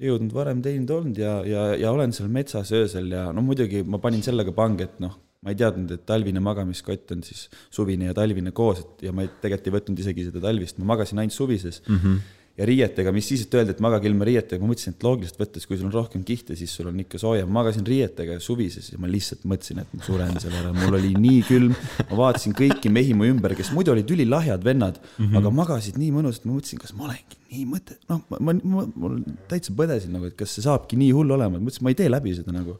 [0.00, 3.84] ei jõudnud varem teinud olnud ja, ja, ja olen seal metsas öösel ja no muidugi
[3.86, 8.08] ma panin sellega pange, et noh, ma ei teadnud, et talvine magamiskott on siis suvine
[8.08, 11.20] ja talvine koos, et ja ma ei, tegelikult ei võtnud isegi seda talvist, ma magasin
[11.22, 12.00] ainult suvises mm.
[12.00, 12.40] -hmm.
[12.54, 15.64] Ja riietega, mis siis, et öeldi, et magage ilma riietega, ma mõtlesin, et loogiliselt võttes,
[15.66, 19.10] kui sul on rohkem kihte, siis sul on ikka soojem, magasin riietega suvises ja ma
[19.10, 21.74] lihtsalt mõtlesin, et ma suren selle ära, mul oli nii külm,
[22.12, 25.40] ma vaatasin kõiki mehi mu ümber, kes muidu olid ülilahjad vennad mm, -hmm.
[25.40, 28.86] aga magasid nii mõnusalt, ma mõtlesin, kas ma olengi nii mõte, noh, ma, ma, ma,
[29.02, 29.12] ma
[29.50, 32.38] täitsa põdesin nagu, et kas see saabki nii hull olema, mõtlesin, ma ei tee läbi
[32.38, 32.78] seda nagu.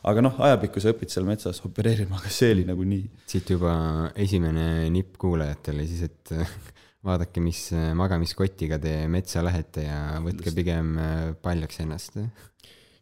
[0.00, 3.02] Aga noh, ajapikku sa õpid seal metsas opereerima, aga see oli nagu nii.
[3.28, 3.72] siit juba
[4.16, 6.32] esimene nipp kuulajatele siis, et
[7.06, 12.18] vaadake, mis äh, magamiskotiga te metsa lähete ja võtke pigem äh, paljaks ennast.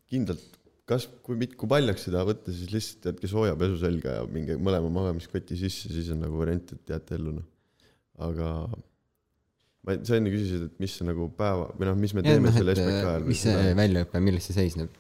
[0.09, 0.45] kindlalt,
[0.89, 4.93] kas, kui mit-, kui paljaks seda võtta, siis lihtsalt jätke soojapesu selga ja minge mõlema
[5.01, 7.49] magamiskoti sisse, siis on nagu variant, et jääte ellu, noh.
[8.29, 8.53] aga
[9.83, 13.03] ma, sa enne küsisid, et mis nagu päeva või noh, mis me teeme selle SBK
[13.03, 13.29] ajal.
[13.29, 14.97] mis see väljaõpe, milles see seisneb?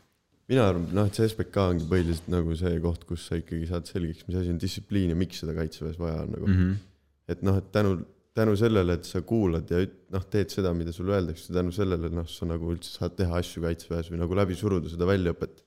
[0.48, 3.88] mina arvan, noh, et see SBK ongi põhiliselt nagu see koht, kus sa ikkagi saad
[3.88, 6.54] selgeks, mis asi on distsipliin ja miks seda kaitseväes vaja on nagu mm.
[6.54, 6.70] Mhm.
[6.70, 7.34] -hmm.
[7.34, 7.98] et noh, et tänu,
[8.38, 9.82] tänu sellele, et sa kuulad ja
[10.14, 13.64] noh, teed seda, mida sulle öeldakse, tänu sellele noh, sa nagu üldse saad teha asju
[13.64, 15.64] kaitseväes või nagu läbi suruda seda väljaõpet.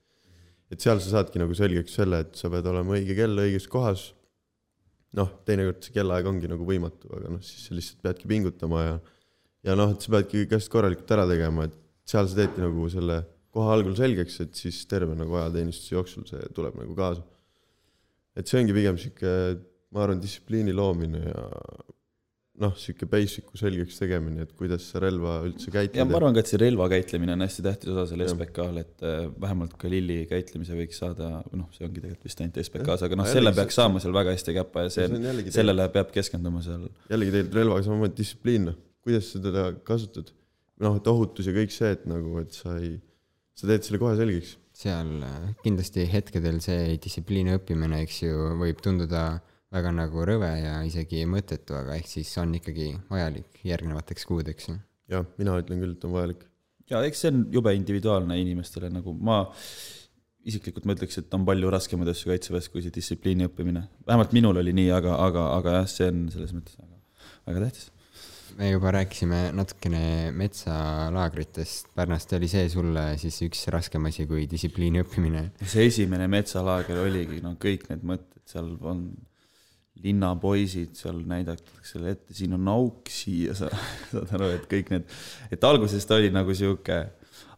[0.72, 4.12] et seal sa saadki nagu selgeks selle, et sa pead olema õige kell õiges kohas.
[5.20, 8.96] noh, teinekord see kellaaeg ongi nagu võimatu, aga noh, siis sa lihtsalt peadki pingutama ja
[9.68, 11.76] ja noh, et sa peadki asjad korralikult ära tegema, et
[12.08, 13.20] seal sa teedki nagu selle
[13.52, 17.24] koha algul selgeks, et siis terve nagu ajateenistuse jooksul see tuleb nagu kaasa.
[18.36, 19.32] et see ongi pigem sihuke,
[19.92, 21.44] ma arvan, distsipliini loomine ja
[22.60, 26.16] noh, sihuke basic'u selgeks tegemine, et kuidas sa relva üldse ja ma käitled.
[26.18, 28.28] arvan ka, et see relva käitlemine on hästi tähtis osa selle.
[28.32, 32.60] SBK-l, et äh, vähemalt ka lilli käitlemise võiks saada, noh, see ongi tegelikult vist ainult
[32.64, 35.88] SBK-s, aga noh, selle jällegi peaks saama seal väga hästi käpa ja see See sellele
[35.96, 36.90] peab keskenduma seal.
[37.12, 40.34] jällegi tegelikult relvaga samamoodi distsipliin, noh, kuidas sa teda kasutad.
[40.82, 42.98] noh, et ohutus ja kõik see, et nagu, et sa ei,
[43.56, 44.58] sa teed selle kohe selgeks.
[44.82, 49.40] seal äh, kindlasti hetkedel see distsipliini õppimine, eks ju, võib tunduda
[49.72, 54.72] väga nagu rõve ja isegi mõttetu, aga ehk siis on ikkagi vajalik järgnevateks kuudeks.
[55.12, 56.44] jah, mina ütlen küll, et on vajalik.
[56.92, 59.46] ja eks see on jube individuaalne inimestele, nagu ma
[60.48, 63.86] isiklikult ma ütleks, et on palju raskemaid asju kaitseväes kui see distsipliini õppimine.
[64.08, 67.02] vähemalt minul oli nii, aga, aga, aga jah, see on selles mõttes väga,
[67.48, 67.90] väga tähtis.
[68.58, 70.04] me juba rääkisime natukene
[70.36, 71.94] metsalaagritest.
[71.96, 75.48] Pärnast oli see sulle siis üks raskem asi kui distsipliini õppimine?
[75.64, 79.06] see esimene metsalaager oligi, no kõik need mõtted, seal on
[80.04, 83.72] linnapoisid, seal näidatakse ette, siin on auk, siia sa
[84.12, 85.18] saad aru, et kõik need,
[85.54, 87.00] et alguses ta oli nagu sihuke,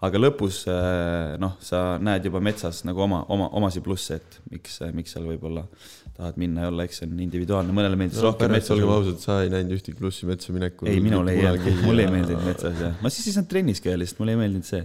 [0.03, 4.81] aga lõpus äh, noh, sa näed juba metsas nagu oma, oma, omasi plusse, et miks,
[4.95, 5.65] miks seal võib-olla
[6.13, 8.73] tahad minna ja olla, eks see on individuaalne, mõnele meeldis no, rohkem metsa.
[8.75, 10.89] olgem ausad, sa ei näinud ühtegi plussi metsa minekul.
[10.91, 13.97] ei, minul ei jäänud, mulle ei meeldinud metsas jah, ma siis ei saanud trennis käia
[13.97, 14.83] lihtsalt, mulle ei meeldinud see.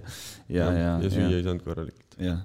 [0.57, 2.17] ja, ja, ja süüa ja, ei saanud korralikult.
[2.31, 2.41] jah,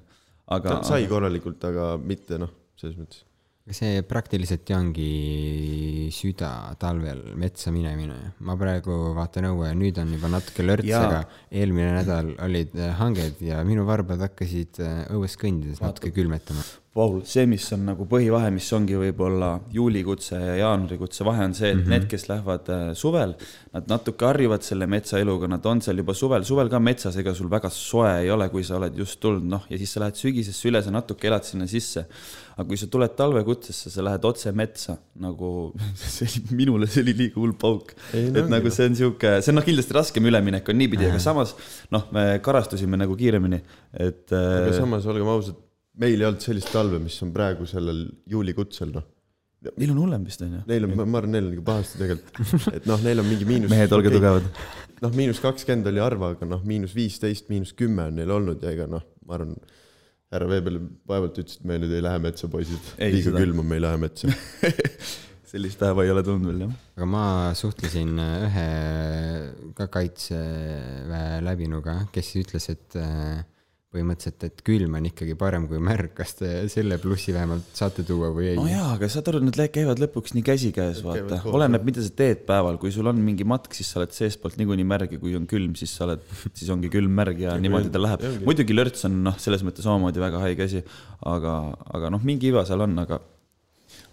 [0.58, 0.82] aga.
[0.90, 3.24] sai korralikult, aga mitte noh, selles mõttes.
[3.72, 8.34] See praktiliselt ju ongi süda talvel metsa minemine.
[8.40, 13.40] ma praegu vaatan õue ja nüüd on juba natuke lörts, aga eelmine nädal olid hanged
[13.42, 14.82] ja minu varbad hakkasid
[15.16, 16.66] õues kõndides natuke külmetama.
[16.94, 21.72] Paul, see, mis on nagu põhivahe, mis ongi võib-olla juulikutse ja jaanuarikutse vahe on see,
[21.72, 21.90] et mm -hmm.
[21.90, 23.34] need, kes lähevad äh, suvel,
[23.74, 27.50] nad natuke harjuvad selle metsaeluga, nad on seal juba suvel, suvel ka metsas, ega sul
[27.50, 30.70] väga soe ei ole, kui sa oled just tulnud, noh, ja siis sa lähed sügisesse
[30.70, 32.06] üle, sa natuke elad sinna sisse.
[32.54, 37.18] aga kui sa tuled talvekutsesse, sa lähed otse metsa nagu, see oli minule, see oli
[37.18, 37.96] liiga hull pauk.
[38.14, 41.10] No et ongi nagu see on sihuke, see on noh, kindlasti raskem üleminek on niipidi,
[41.10, 41.58] aga samas
[41.90, 43.64] noh, me karastusime nagu kiiremini,
[43.98, 45.58] et aga äh, samas olgem ausad,
[46.02, 49.06] meil ei olnud sellist talve, mis on praegu sellel juulikutsel, noh.
[49.78, 50.64] neil on hullem vist onju.
[50.70, 53.72] Neil on, ma arvan, neil on ikka pahasti tegelikult, et noh, neil on mingi miinus.
[53.74, 54.50] mehed, olge tugevad.
[55.06, 58.74] noh, miinus kakskümmend oli harva, aga noh, miinus viisteist, miinus kümme on neil olnud ja
[58.74, 59.58] ega noh, ma arvan,
[60.34, 60.80] härra Veebel
[61.10, 62.96] vaevalt ütles, et me nüüd ei lähe metsa, poisid.
[62.98, 64.34] Liiga seda- külm on, me ei lähe metsa.
[65.54, 66.78] sellist päeva ei ole tulnud veel jah.
[66.98, 67.26] aga ma
[67.58, 68.70] suhtlesin äh, ühe
[69.78, 73.44] ka kaitseväe läbinuga, kes ütles, et äh,
[73.94, 76.12] põhimõtteliselt, et külm on ikkagi parem kui märg.
[76.18, 78.58] kas te selle plussi vähemalt saate tuua või ei?
[78.58, 82.44] No jaa, aga saad aru, need käivad lõpuks nii käsikäes, vaata, oleneb, mida sa teed
[82.50, 85.46] päeval, kui sul on mingi matk, siis sa oled seestpoolt niikuinii märg ja kui on
[85.50, 86.26] külm, siis sa oled,
[86.58, 88.26] siis ongi külm märg ja niimoodi on- ta läheb.
[88.48, 90.84] Muidugi lörts on noh, selles mõttes samamoodi väga haige asi,
[91.30, 91.56] aga,
[91.94, 93.22] aga noh, mingi iva seal on, aga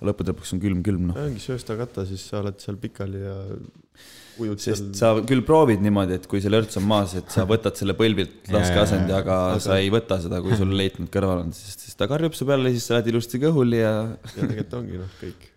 [0.04, 1.18] lõppude lõpuks on külm, külm noh.
[1.26, 3.36] ongi sööstakata, siis sa oled seal pikali ja
[4.40, 5.20] ujud sest seal.
[5.20, 8.50] sa küll proovid niimoodi, et kui see lörts on maas, et sa võtad selle põlvilt
[8.52, 12.08] laskeasendi, aga Aga- sa ei võta seda, kui sul leitnant kõrval on, sest siis ta
[12.10, 15.48] karjub su peale, siis sa lähed ilusti kõhuli ja ja tegelikult ongi noh, kõik.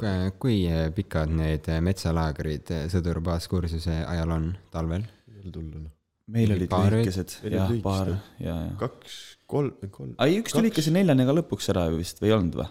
[0.00, 5.06] Ku- kui äh, pikad need äh, metsalaagrid äh, sõdurbaasskursuse ajal on talvel?
[5.30, 5.92] ei ole tulnud noh.
[6.30, 8.74] meil olid lühikesed, jah, paar ja, ja.
[8.80, 9.16] kaks,
[9.50, 10.14] kolm, kolm.
[10.22, 12.68] ai, üks tuli ikka see neljandega lõpuks ära ju vist või ei olnud või?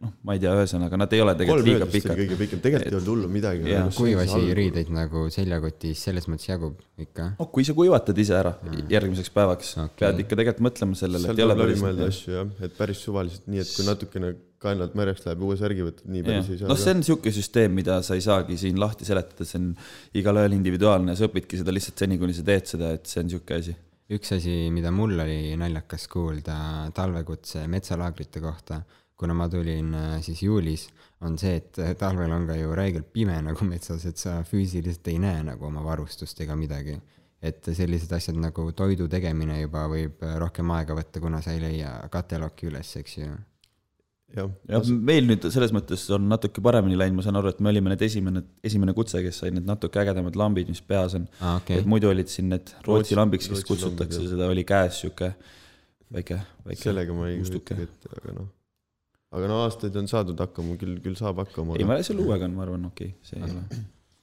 [0.00, 2.16] noh, ma ei tea, ühesõnaga nad ei ole tegelikult liiga pikad.
[2.18, 3.74] kõige pikem, tegelikult ei olnud hullu midagi.
[3.96, 7.32] Kuivasi riideid nagu seljakotis selles mõttes jagub ikka.
[7.36, 8.54] no kui sa kuivatad ise ära
[8.90, 12.54] järgmiseks päevaks okay., pead ikka tegelikult mõtlema sellele, seal et tuleb läbi mõelda asju jah,
[12.64, 16.48] et päris suvaliselt, nii et kui natukene kaenlad märjaks läheb, uue särgi võtad, nii päris
[16.52, 19.60] ei, saa noh, see on niisugune süsteem, mida sa ei saagi siin lahti seletada, see
[19.60, 19.70] on
[20.20, 23.60] igalühel individuaalne, sa õpidki seda lihtsalt seni, kuni sa teed seda, et see on niisugune
[23.60, 23.76] asi.
[24.16, 26.58] üks asi, mida mul oli naljakas kuulda
[26.96, 28.82] talvekutse metsalaagrite kohta,
[29.20, 30.86] kuna ma tulin äh, siis juulis,
[31.26, 35.12] on see, et äh, talvel on ka ju räigelt pime nagu metsas, et sa füüsiliselt
[35.12, 36.98] ei näe nagu oma varustust ega midagi.
[37.40, 41.62] et sellised asjad nagu toidu tegemine juba võib äh, rohkem aega võtta, kuna sa ei
[41.62, 43.28] leia kateloki üles, eks ju.
[44.36, 44.80] jah, ja
[45.10, 48.04] meil nüüd selles mõttes on natuke paremini läinud, ma saan aru, et me olime need
[48.04, 51.88] esimene, esimene kutse, kes sai need natuke ägedamad lambid, mis peas on aa, okei et.
[51.88, 55.32] muidu olid siin need Rootsi Rootsi- lambiks, kes kutsutakse seda oli käes sihuke
[56.12, 56.82] väike, väike.
[56.82, 57.76] sellega ma ei mustuke.
[57.76, 58.48] kujutagi ette, aga noh.
[59.36, 61.78] Aga no aastaid on saadud hakkama, küll, küll saab hakkama.
[61.78, 63.80] ei, ma selle uuega on, ma arvan, okei okay,, see ei ole.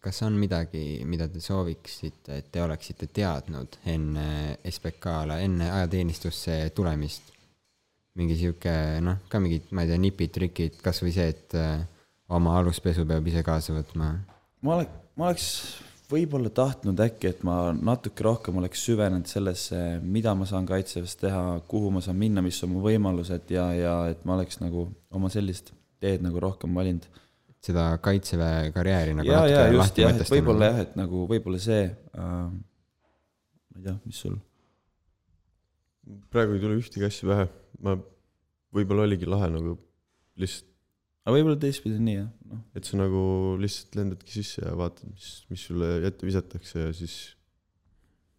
[0.07, 4.27] kas on midagi, mida te sooviksite, et te oleksite teadnud enne
[4.67, 7.33] SBK-le, enne ajateenistusse tulemist?
[8.17, 8.71] mingi sihuke
[9.05, 11.83] noh, ka mingid, ma ei tea, nipid, trikid, kasvõi see, et äh,
[12.33, 14.15] oma aluspesu peab ise kaasa võtma.
[14.65, 15.51] ma oleks, ma oleks
[16.11, 21.43] võib-olla tahtnud äkki, et ma natuke rohkem oleks süvenenud sellesse, mida ma saan kaitseväes teha,
[21.69, 25.31] kuhu ma saan minna, mis on mu võimalused ja, ja et ma oleks nagu oma
[25.33, 27.07] sellist teed nagu rohkem valinud.
[27.67, 30.33] seda kaitseväe karjääri nagu ja, ja natuke just lahti mõtestanud.
[30.35, 34.37] võib-olla jah, et nagu võib-olla see äh,, ma ei tea, mis sul,
[36.31, 37.47] praegu ei tule ühtegi asja pähe,
[37.83, 37.97] ma,
[38.77, 39.75] võib-olla oligi lahe nagu
[40.39, 40.69] lihtsalt,
[41.27, 42.61] aga võib-olla teistpidi on nii jah, noh.
[42.79, 43.21] et sa nagu
[43.59, 47.17] lihtsalt lendadki sisse ja vaatad, mis, mis sulle ette visatakse ja siis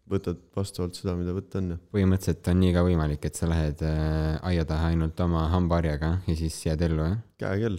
[0.09, 3.83] võtad vastavalt seda, mida võtta on ja põhimõtteliselt on nii ka võimalik, et sa lähed
[3.85, 7.19] äh, aia taha ainult oma hambaharjaga ja siis jääd ellu, jah?
[7.43, 7.77] käekell,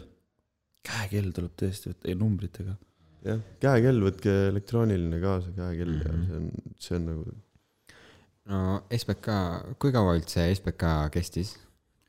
[0.86, 2.76] käekell tuleb tõesti võtta ja numbritega.
[3.26, 6.28] jah, käekell, võtke elektrooniline kaasa käekell mm Mhm.
[6.30, 6.30] -hmm.
[6.30, 7.24] ja see on, see on nagu
[8.50, 8.60] no
[8.94, 9.34] SBK,
[9.82, 11.56] kui kaua üldse SBK kestis?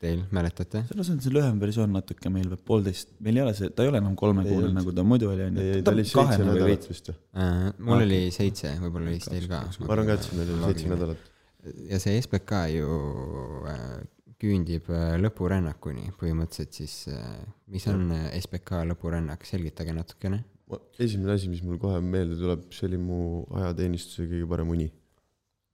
[0.02, 0.84] teil, mäletate?
[0.90, 3.92] selles on see lühem versioon natuke meil või poolteist, meil ei ole see, ta ei
[3.92, 5.66] ole enam kolmekuune nagu ta muidu oli onju.
[5.66, 7.18] ei, ta oli seitse nädalat vist või?
[7.38, 8.06] Äh, mul Ah.
[8.08, 9.62] oli seitse, võib-olla oli teil ka.
[9.84, 11.30] ma arvan ka, et see meil oli seitse nädalat.
[11.92, 12.98] ja see SBK ju
[13.70, 13.86] äh,
[14.42, 16.96] küündib äh, lõpurännakuni põhimõtteliselt siis,
[17.70, 20.42] mis on äh, SBK lõpurännak, selgitage natukene.
[20.98, 23.20] esimene asi, mis mul kohe meelde tuleb, see oli mu
[23.60, 24.88] ajateenistuse kõige parem uni.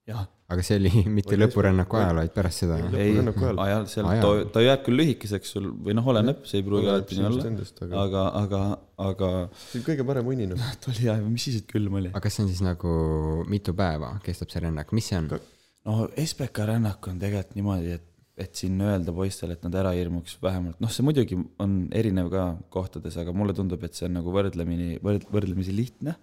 [0.09, 2.77] jah, aga see oli mitte lõpurännaku ajal, vaid pärast seda.
[2.95, 4.23] ei ajal., seal Ajal.
[4.23, 7.51] ta, ta jääb küll lühikeseks sul või noh, oleneb, see ei pruugi alati nii olla,
[8.03, 8.61] aga aga, aga,
[9.09, 10.71] aga see oli kõige parem uni noh.
[10.79, 12.13] ta oli hea, mis siis, et külm oli.
[12.13, 12.93] aga kas see on siis nagu
[13.51, 15.33] mitu päeva kestab see rännak, mis see on?
[15.87, 18.07] no SBK rännak on tegelikult niimoodi, et,
[18.47, 22.47] et siin öelda poistele, et nad ära hirmuks vähemalt, noh, see muidugi on erinev ka
[22.73, 26.15] kohtades, aga mulle tundub, et see on nagu võrdlemini, võrd-, võrdlemisi lihtne.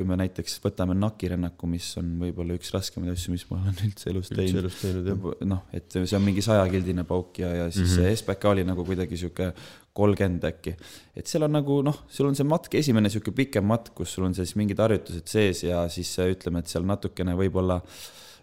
[0.00, 3.82] Kui me näiteks võtame NAK-i rännaku, mis on võib-olla üks raskemaid asju, mis ma olen
[3.90, 5.26] üldse elus teinud.
[5.50, 8.22] noh, et see on mingi sajakildine pauk ja, ja siis mm -hmm.
[8.22, 9.50] SBK oli nagu kuidagi sihuke
[9.92, 10.74] kolmkümmend äkki.
[11.16, 14.24] et seal on nagu noh, sul on see matk, esimene sihuke pikem matk, kus sul
[14.24, 18.00] on siis mingid harjutused sees ja siis ütleme, et seal natukene võib-olla äh,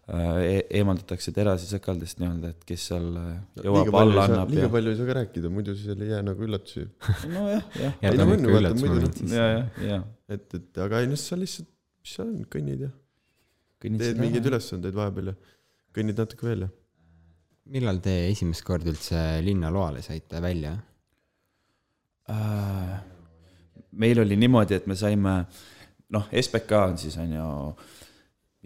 [0.08, 3.34] e eemaldatakse terasi sõkaldest nii-öelda, et kes seal äh,
[3.65, 6.46] jõuab alla annab liiga ja palju ei saa ka rääkida, muidu seal ei jää nagu
[6.48, 6.86] üllatusi.
[7.34, 9.36] nojah, jah, ja Ei, no on ju, vaata, üllatusmoment muidu- siis.
[9.36, 10.00] ja, ja, ja.
[10.32, 11.67] et, et aga ei noh, sa lihtsalt,
[12.00, 12.91] mis seal on, kõnnid ja
[13.84, 15.36] teed mingeid ülesandeid vahepeal ja
[15.98, 16.72] kõnnid natuke veel ja.
[17.76, 20.78] millal te esimest korda üldse linnaloale saite välja?
[22.32, 22.96] Äh,
[23.91, 25.41] meil oli niimoodi, et me saime,
[26.15, 27.52] noh, SBK on siis on ju,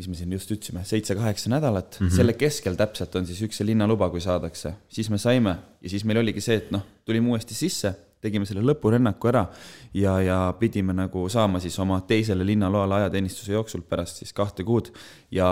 [0.02, 1.98] mis me siin just ütlesime, seitse-kaheksa nädalat.
[2.00, 2.16] Mm, -hmm.
[2.16, 6.06] selle keskel täpselt on siis üks see linnaluba, kui saadakse, siis me saime ja siis
[6.06, 9.48] meil oligi see, et noh, tulime uuesti sisse, tegime selle lõpurännaku ära
[9.98, 14.92] ja, ja pidime nagu saama siis oma teisele linnaloale ajateenistuse jooksul pärast siis kahte kuud.
[15.32, 15.48] Ja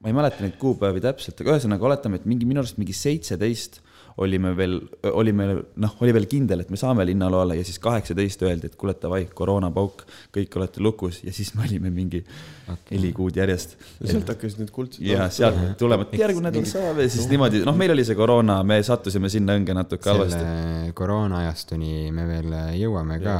[0.00, 3.80] ma ei mäleta neid kuupäevi täpselt, aga ühesõnaga oletame, et mingi minu arust mingi seitseteist
[4.22, 4.76] olime veel,
[5.10, 5.46] olime
[5.82, 9.24] noh, oli veel kindel, et me saame linnaloale ja siis kaheksateist öeldi, et kuule davai,
[9.34, 12.76] koroonapauk, kõik olete lukus ja siis me olime mingi okay.
[12.92, 13.74] neli kuud järjest.
[14.04, 17.76] sealt hakkasid need kuldsed ja sealt tulema, et järgmine nädal saab ja siis niimoodi, noh,
[17.78, 20.38] meil oli see koroona, me sattusime sinna õnge natuke halvasti.
[20.38, 23.38] selle koroona ajastuni me veel jõuame ka,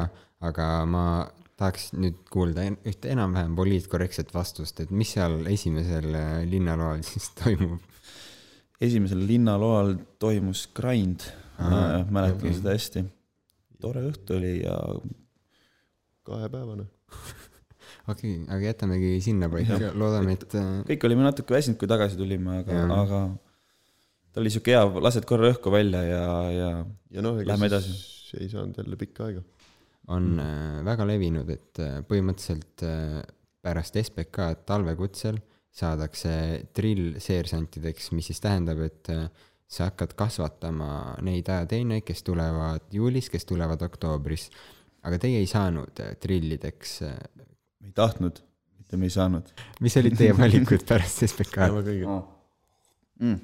[0.51, 1.07] aga ma
[1.55, 6.11] tahaks nüüd kuulda ühte enam-vähem poliitkorrektset vastust, et mis seal esimesel
[6.51, 7.94] linnaloal siis toimub?
[8.85, 11.27] Esimesel linnaloal toimus grind,
[11.59, 12.57] mäletan okei.
[12.59, 13.05] seda hästi.
[13.81, 14.77] tore õhtu oli ja
[16.25, 16.87] kahepäevane.
[18.13, 22.61] okei okay,, aga jätamegi sinnapaika, loodame, et äh, kõik olime natuke väsinud, kui tagasi tulime,
[22.63, 23.21] aga aga
[24.35, 26.71] ta oli sihuke hea, lased korra õhku välja ja, ja
[27.15, 29.43] ja noh, ega siis ei saanud jälle pikka aega.
[30.09, 33.21] on äh, väga levinud, et äh, põhimõtteliselt äh,
[33.65, 35.39] pärast SBK-d talvekutsel
[35.75, 36.31] saadakse
[36.77, 39.27] drill-seersantideks, mis siis tähendab, et äh,
[39.67, 44.51] sa hakkad kasvatama neid ajateeneid, kes tulevad juulis, kes tulevad oktoobris.
[45.05, 47.01] aga teie ei saanud äh, drillideks.
[47.03, 48.39] me ei tahtnud,
[48.79, 52.07] mitte me ei saanud mis olid teie valikud pärast SBK-d?
[53.21, 53.41] mm..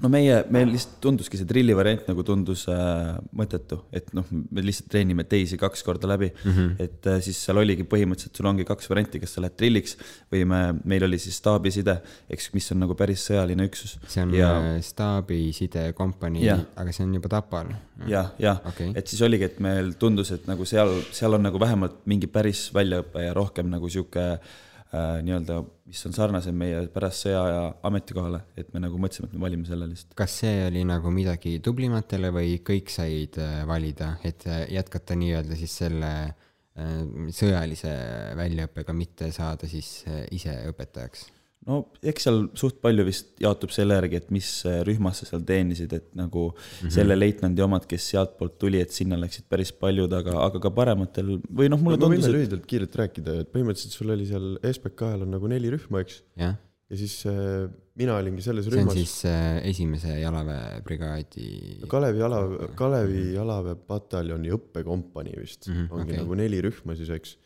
[0.00, 4.64] No meie, meil lihtsalt tunduski see drilli variant nagu tundus äh, mõttetu, et noh, me
[4.64, 6.70] lihtsalt treenime teisi kaks korda läbi mm, -hmm.
[6.86, 9.96] et äh, siis seal oligi põhimõtteliselt, sul ongi kaks varianti, kas sa lähed drilliks
[10.32, 11.98] või me, meil oli siis staabiside,
[12.30, 13.98] eks, mis on nagu päris sõjaline üksus.
[14.06, 17.74] see on ja ja..., staabisidekompanii Jah., aga see on juba Tapal.
[18.06, 21.60] jah, jah okay., et siis oligi, et meil tundus, et nagu seal, seal on nagu
[21.60, 24.58] vähemalt mingi päris väljaõpe ja rohkem nagu sihuke äh,
[24.90, 29.68] nii-öelda, mis on sarnasem meie pärast sõjaaja ametikohale, et me nagu mõtlesime, et me valime
[29.68, 30.16] selle lihtsalt.
[30.18, 35.58] kas see oli nagu midagi tublimatele või kõik said äh, valida, et äh, jätkata nii-öelda
[35.58, 36.96] siis selle äh,
[37.36, 37.92] sõjalise
[38.38, 41.28] väljaõppega, mitte saada siis äh, ise õpetajaks?
[41.68, 41.80] No
[42.12, 44.48] eks seal suht palju vist jaotub selle järgi, et mis
[44.88, 46.94] rühmas sa seal teenisid, et nagu mm -hmm.
[46.94, 51.36] selle leitnandi omad, kes sealtpoolt tuli, et sinna läksid päris paljud, aga, aga ka parematel
[51.44, 54.58] või noh, mulle no tundus, võime et lühidalt kiirelt rääkida, et põhimõtteliselt sul oli seal
[54.72, 56.22] SBK ajal on nagu neli rühma, eks.
[56.40, 56.56] jah,
[56.90, 57.68] ja siis äh,
[58.00, 58.96] mina olingi selles see on rühmas.
[58.98, 61.50] siis äh, esimese jalaväebrigaadi
[61.90, 62.40] Kalevi jala,
[62.78, 66.22] Kalevi jalaväepataljoni õppekompanii vist mm, -hmm, ongi okay.
[66.22, 67.36] nagu neli rühma siis, eks.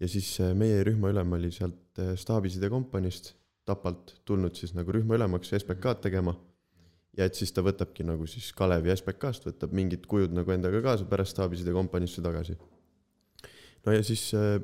[0.00, 3.34] ja siis äh, meie rühma ülem oli sealt äh, staabiside kompaniist
[3.68, 6.36] Tapalt tulnud siis nagu rühma ülemaks SBK-d tegema.
[7.18, 11.06] ja et siis ta võtabki nagu siis Kalevi SBK-st võtab mingid kujud nagu endaga kaasa
[11.08, 12.56] pärast staabiside kompaniisse tagasi.
[13.86, 14.60] no ja siis äh,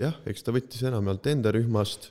[0.00, 2.10] jah, eks ta võttis enamjaolt enda rühmast,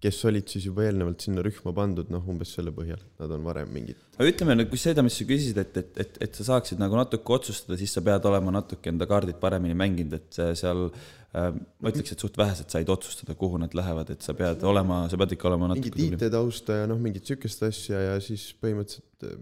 [0.00, 3.70] kes olid siis juba eelnevalt sinna rühma pandud, noh umbes selle põhjal, nad on varem
[3.74, 6.96] mingit aga ütleme nagu seda, mis sa küsisid, et, et, et, et sa saaksid nagu
[6.98, 11.92] natuke otsustada, siis sa pead olema natuke enda kaardid paremini mänginud, et seal äh, ma
[11.92, 15.36] ütleks, et suht vähesed said otsustada, kuhu nad lähevad, et sa pead olema, sa pead
[15.36, 16.20] ikka olema natuke mingit.
[16.20, 19.40] IT-tausta ja noh, mingit sihukest asja ja siis põhimõtteliselt äh.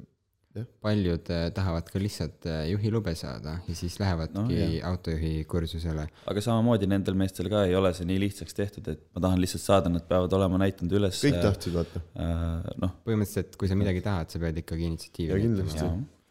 [0.82, 4.44] Paljud äh, tahavad ka lihtsalt äh, juhilube saada ja siis lähevadki No,
[4.90, 6.06] autojuhi kursusele.
[6.26, 9.64] aga samamoodi nendel meestel ka ei ole see nii lihtsaks tehtud, et ma tahan lihtsalt
[9.64, 11.20] saada, nad peavad olema näidanud üles.
[11.24, 12.68] kõik tahtsid vaata äh,.
[12.82, 15.56] noh, põhimõtteliselt, kui sa midagi tahad, sa pead ikkagi initsiatiivi ja näitama.
[15.56, 15.88] kindlasti,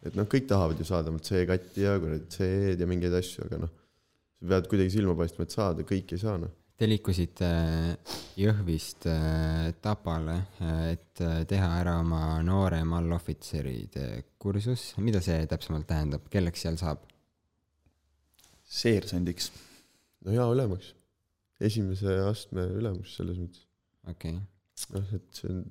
[0.10, 3.62] et noh, kõik tahavad ju saada omalt C-katti ja kuradi C-d ja mingeid asju, aga
[3.65, 3.73] noh,
[4.41, 6.53] sa pead kuidagi silma paistma, et saada, kõik ei saa noh.
[6.77, 10.35] Te liikusite äh, Jõhvist äh, Tapale,
[10.91, 14.03] et äh, teha ära oma noorem allohvitseride
[14.37, 14.91] kursus.
[15.01, 17.01] mida see täpsemalt tähendab, kelleks seal saab?
[18.77, 19.49] seersandiks.
[20.21, 20.91] no hea ülemaks,
[21.57, 23.65] esimese astme ülemus selles mõttes,
[24.05, 25.65] okei okay., noh, et see on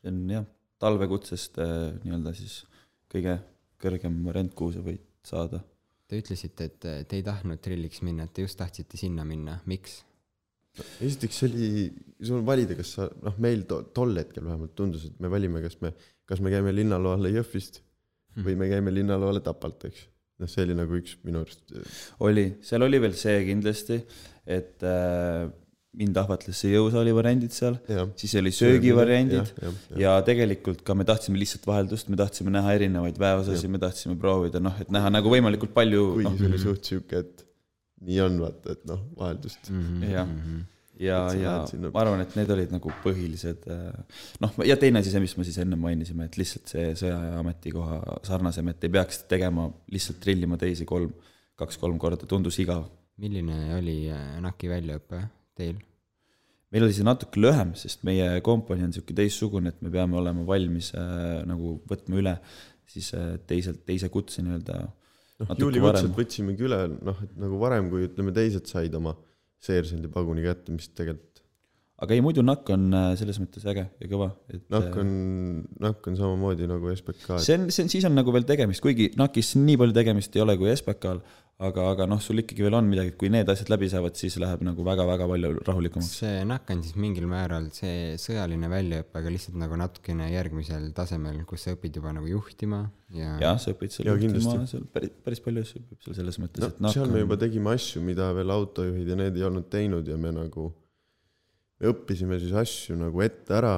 [0.00, 0.50] see on jah,
[0.82, 1.62] talvekutsest
[2.02, 2.64] nii-öelda siis
[3.12, 3.38] kõige
[3.78, 5.62] kõrgem variant, kuhu sa võid saada.
[6.06, 9.60] Te ütlesite, et äh, te ei tahtnud trilliks minna, et te just tahtsite sinna minna,
[9.70, 10.02] miks?
[10.76, 11.68] esiteks see oli,
[12.20, 15.62] sul on valida, kas sa, noh, meil to, tol hetkel vähemalt tundus, et me valime,
[15.64, 15.92] kas me,
[16.28, 17.80] kas me käime linnaloale Jõhvist
[18.44, 20.04] või me käime linnaloale Tapalt, eks.
[20.42, 21.72] noh, see oli nagu üks minu arust,
[22.28, 24.02] oli, seal oli veel see kindlasti,
[24.58, 25.46] et äh,
[25.96, 27.78] mind ahvatles see jõusaali variandid seal,
[28.20, 32.74] siis oli söögivariandid ja, ja, ja tegelikult ka me tahtsime lihtsalt vaheldust, me tahtsime näha
[32.76, 36.60] erinevaid väeosasid, me tahtsime proovida, noh, et näha nagu võimalikult palju, kuigi noh, see oli
[36.62, 37.44] suht siuke, et
[38.06, 39.70] nii on, vaata, et noh, vaheldust.
[39.72, 40.02] Mm.
[40.12, 40.34] jah,
[41.00, 45.14] ja ja sinna- ma arvan, et need olid nagu põhilised äh, noh, ja teine asi,
[45.14, 49.24] see, mis me siis enne mainisime, et lihtsalt see sõjaaja ametikoha sarnasem, et ei peaks
[49.32, 51.12] tegema lihtsalt trillima teisi kolm,
[51.56, 52.84] kaks-kolm korda, tundus igav.
[53.16, 55.24] milline oli äh, NAK-i väljaõpe
[55.58, 55.78] teil?
[56.74, 60.44] meil oli see natuke lühem, sest meie kompanii on niisugune teistsugune, et me peame olema
[60.48, 62.34] valmis äh, nagu võtma üle
[62.90, 66.10] siis äh, teiselt, teise kutse nii-öelda noh, varem.
[66.16, 69.14] võtsimegi üle, noh, et nagu varem, kui ütleme, teised said oma
[69.62, 71.35] seersandi paguni kätte, mis tegelikult
[71.96, 75.14] aga ei, muidu NAK on äh, selles mõttes äge ja kõva, et NAK äh, on,
[75.80, 78.84] NAK on samamoodi nagu SBK, et see on, see on, siis on nagu veel tegemist,
[78.84, 81.22] kuigi NAK-is nii palju tegemist ei ole kui SBK-l,
[81.64, 84.36] aga, aga noh, sul ikkagi veel on midagi, et kui need asjad läbi saavad, siis
[84.42, 86.12] läheb nagu väga-väga palju rahulikumaks.
[86.20, 91.40] see NAK on siis mingil määral see sõjaline väljaõpe, aga lihtsalt nagu natukene järgmisel tasemel,
[91.48, 92.84] kus sa õpid juba nagu juhtima
[93.16, 96.44] ja, jah, sa õpid seal Jaa, juhtima seal päris, päris palju asju õpib seal selles
[96.44, 99.40] mõttes, no et NAK seal me on juba tegime asju, mida veel autojuhid ja need
[99.40, 100.74] ei olnud teinud ja me nagu,
[101.80, 103.76] me õppisime siis asju nagu ette ära,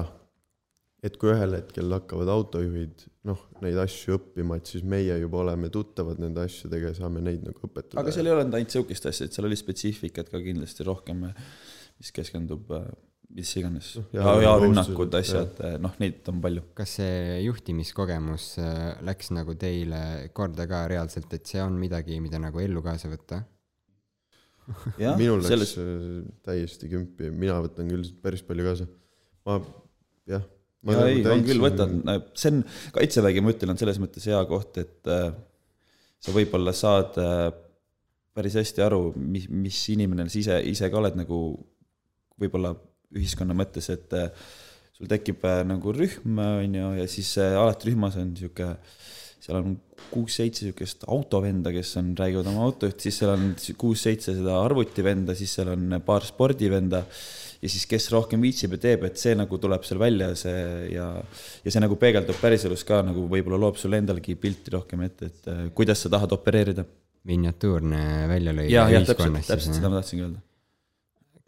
[1.03, 5.69] et kui ühel hetkel hakkavad autojuhid noh, neid asju õppima, et siis meie juba oleme
[5.71, 7.99] tuttavad nende asjadega ja saame neid nagu õpetada.
[8.01, 11.27] aga seal ei olnud ainult sihukest asja, et seal oli spetsiifikat ka kindlasti rohkem,
[11.99, 12.89] mis keskendub äh,
[13.35, 16.65] mis iganes Noh, ja, ja rünnakud, asjad, noh, neid on palju.
[16.77, 18.51] kas see juhtimiskogemus
[19.05, 20.01] läks nagu teile
[20.35, 23.43] korda ka reaalselt, et see on midagi, mida nagu ellu kaasa võtta?
[25.19, 26.31] minul läks selles, selles...
[26.45, 28.89] täiesti kümpi, mina võtan küll päris palju kaasa.
[29.47, 29.59] ma
[30.29, 30.45] jah.
[30.85, 31.97] nagu ja ei, on küll, võtan,
[32.37, 32.61] see on,
[32.95, 35.31] kaitsevägi, ma ütlen, on selles mõttes hea koht, et äh,
[36.19, 37.49] sa võib-olla saad äh,
[38.37, 41.39] päris hästi aru, mis, mis inimene sa ise, ise ka oled nagu
[42.39, 42.73] võib-olla
[43.17, 44.29] ühiskonna mõttes, et äh,
[44.95, 48.77] sul tekib äh, nagu rühm, on ju, ja siis äh, alati rühmas on niisugune
[49.49, 49.75] seal on
[50.09, 55.53] kuus-seitse niisugust autovenda, kes on, räägivad oma autojuht, siis seal on kuus-seitse seda arvutivenda, siis
[55.57, 57.03] seal on paar spordivenda
[57.59, 60.61] ja siis kes rohkem viitsib ja teeb, et see nagu tuleb seal välja, see
[60.93, 65.31] ja ja see nagu peegeldub päriselus ka nagu võib-olla loob sulle endalegi pilti rohkem ette,
[65.31, 66.85] et äh, kuidas sa tahad opereerida.
[67.29, 70.39] miniatuurne väljalõige jah, jah, täpselt, täpselt seda ma tahtsingi öelda.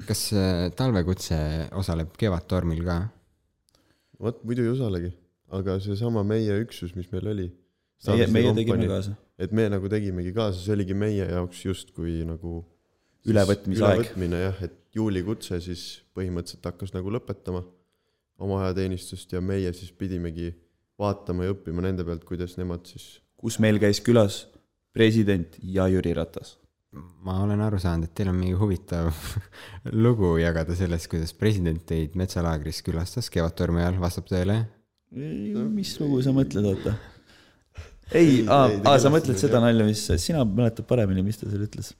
[0.10, 1.40] kas äh, talvekutse
[1.80, 3.00] osaleb Kevadtormil ka?
[4.22, 5.14] vot muidu ei osalegi,
[5.56, 7.48] aga seesama meie üksus, mis meil oli.
[8.08, 9.16] meie, meie tegime kaasa.
[9.38, 12.62] et me nagu tegimegi kaasa, see oligi meie jaoks justkui nagu
[13.30, 14.00] Ülevõtmise aeg.
[14.00, 17.62] ülevõtmine jah, et juulikutse siis põhimõtteliselt hakkas nagu lõpetama
[18.42, 20.50] oma ajateenistust ja meie siis pidimegi
[21.02, 24.46] vaatama ja õppima nende pealt, kuidas nemad siis kus meil käis külas
[24.94, 26.58] president ja Jüri Ratas.
[27.24, 29.14] ma olen aru saanud, et teil on mingi huvitav
[30.06, 34.60] lugu jagada sellest, kuidas president teid metsalaagris külastas Kevadtormi ajal, vastab tõele?
[35.12, 36.94] mis lugu sa mõtled, oota?
[38.18, 39.64] ei, aa sa mõtled seda tea.
[39.66, 41.94] nalja, mis, sina mäletad paremini, mis ta seal ütles?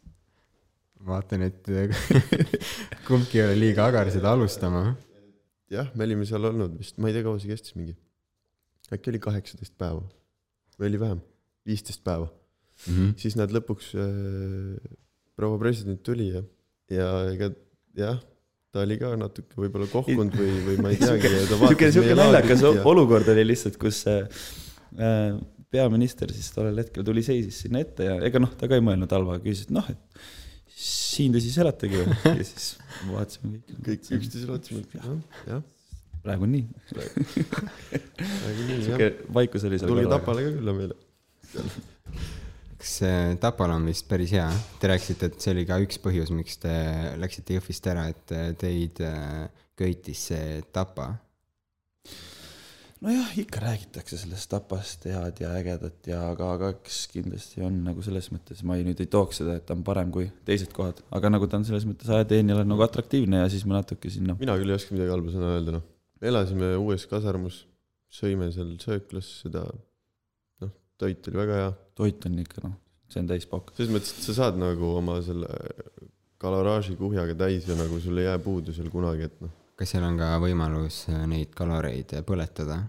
[1.02, 1.66] vaatan, et
[3.08, 4.92] kumbki ei ole liiga agar seda alustama.
[5.72, 7.96] jah, me olime seal olnud vist, ma ei tea, kaua see kestis, mingi
[8.92, 10.04] äkki oli kaheksateist päeva
[10.78, 11.22] või oli vähem,
[11.68, 12.30] viisteist päeva.
[12.88, 13.12] Mhm.
[13.22, 14.94] siis nad lõpuks äh,,
[15.38, 16.42] proua president tuli ja,
[16.90, 17.52] ja ega
[17.98, 18.18] jah,
[18.74, 21.30] ta oli ka natuke võib-olla kohkunud või, või ma ei teagi.
[21.52, 24.26] sihuke, sihuke naljakas olukord oli lihtsalt, kus äh,
[25.72, 29.12] peaminister siis tollel hetkel tuli, seisis sinna ette ja ega noh, ta ka ei mõelnud
[29.16, 30.24] halva, küsis, et noh, et
[30.82, 32.18] siin te siis elategi või?
[32.40, 32.74] ja siis
[33.12, 33.78] vaatasime kõik.
[33.88, 35.08] kõik üksteisele vaatasime, et jah,
[35.54, 35.64] jah,
[36.26, 36.66] praegu on nii.
[36.92, 39.10] praegu nii jah, sihuke
[39.40, 40.12] vaikus oli seal tulge.
[40.12, 41.00] Tapale ka külla meile.
[42.82, 44.48] kas äh, Tapal on vist päris hea?
[44.82, 46.76] Te rääkisite, et see oli ka üks põhjus, miks te
[47.22, 49.46] läksite Jõhvist ära, et äh, teid äh,
[49.80, 51.14] köitis see Tapa.
[53.02, 58.04] nojah, ikka räägitakse sellest Tapast head ja ägedat ja aga, aga eks kindlasti on nagu
[58.06, 61.02] selles mõttes, ma ei, nüüd ei tooks seda, et ta on parem kui teised kohad,
[61.18, 64.58] aga nagu ta on selles mõttes ajateenijale nagu atraktiivne ja siis ma natuke sinna, mina
[64.60, 65.88] küll ei oska midagi halba sõna öelda, noh.
[66.32, 67.64] elasime uues kasarmus,
[68.22, 69.66] sõime seal sööklas seda,
[70.62, 71.72] noh, toit oli väga hea.
[71.98, 72.78] toit on ikka noh,
[73.10, 73.74] see on täis pauk.
[73.78, 75.50] selles mõttes, et sa saad nagu oma selle
[76.42, 80.04] kaloraaži kuhjaga täis ja nagu sul ei jää puudu seal kunagi, et noh, kas seal
[80.06, 82.84] on ka võimalus äh, neid kaloreid põletada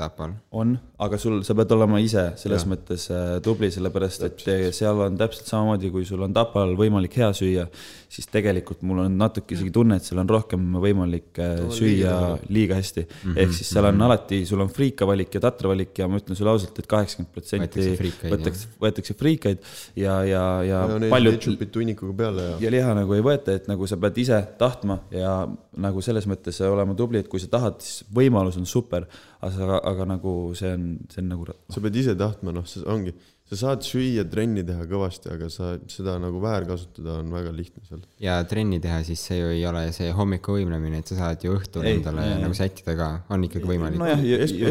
[0.00, 0.34] Tapal?
[0.56, 2.72] on, aga sul, sa peed olema ise selles ja.
[2.72, 4.46] mõttes äh, tubli, sellepärast et
[4.76, 7.66] seal on täpselt samamoodi, kui sul on Tapal võimalik hea süüa,
[8.10, 12.16] siis tegelikult mul on natuke isegi tunne, et seal on rohkem võimalik äh, Too süüa
[12.48, 13.30] liiga liiga hästi mm.
[13.30, 13.38] -hmm.
[13.44, 16.38] ehk siis seal on alati, sul on friika valik ja tatra valik ja ma ütlen
[16.38, 17.88] sulle ausalt, et kaheksakümmend protsenti
[18.30, 19.58] Võetakse võetakse, friikaid
[19.96, 23.86] ja, ja, ja majoneesi, paljud tunnikuga peale ja ja liha nagu ei võeta, et nagu
[23.90, 25.34] sa pead ise tahtma ja
[25.80, 29.06] nagu selles mõttes olema tubli, et kui sa tahad, siis võimalus on super,
[29.46, 33.12] aga, aga nagu see on, see on nagu sa pead ise tahtma, noh, see ongi,
[33.50, 38.02] sa saad süüa, trenni teha kõvasti, aga sa seda nagu väärkasutada on väga lihtne seal.
[38.22, 41.86] ja trenni teha, siis see ju ei ole see hommikuvõimlemine, et sa saad ju õhtul
[41.88, 44.00] Ei, endale ei, nagu sättida ka, on ikkagi võimalik.
[44.02, 44.24] nojah,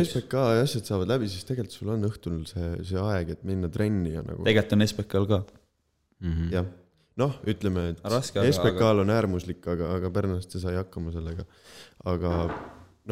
[0.06, 3.72] SPK ja asjad saavad läbi, siis tegelikult sul on õhtul see, see aeg, et minna
[3.74, 5.44] trenni ja nagu tegelikult on SBK-l ka.
[6.20, 6.50] Mhm.
[6.52, 6.74] jah,
[7.20, 8.04] noh, ütleme, et
[8.54, 11.44] SPK-l on äärmuslik, aga, aga Pärnuste sai hakkama sellega.
[12.08, 12.36] aga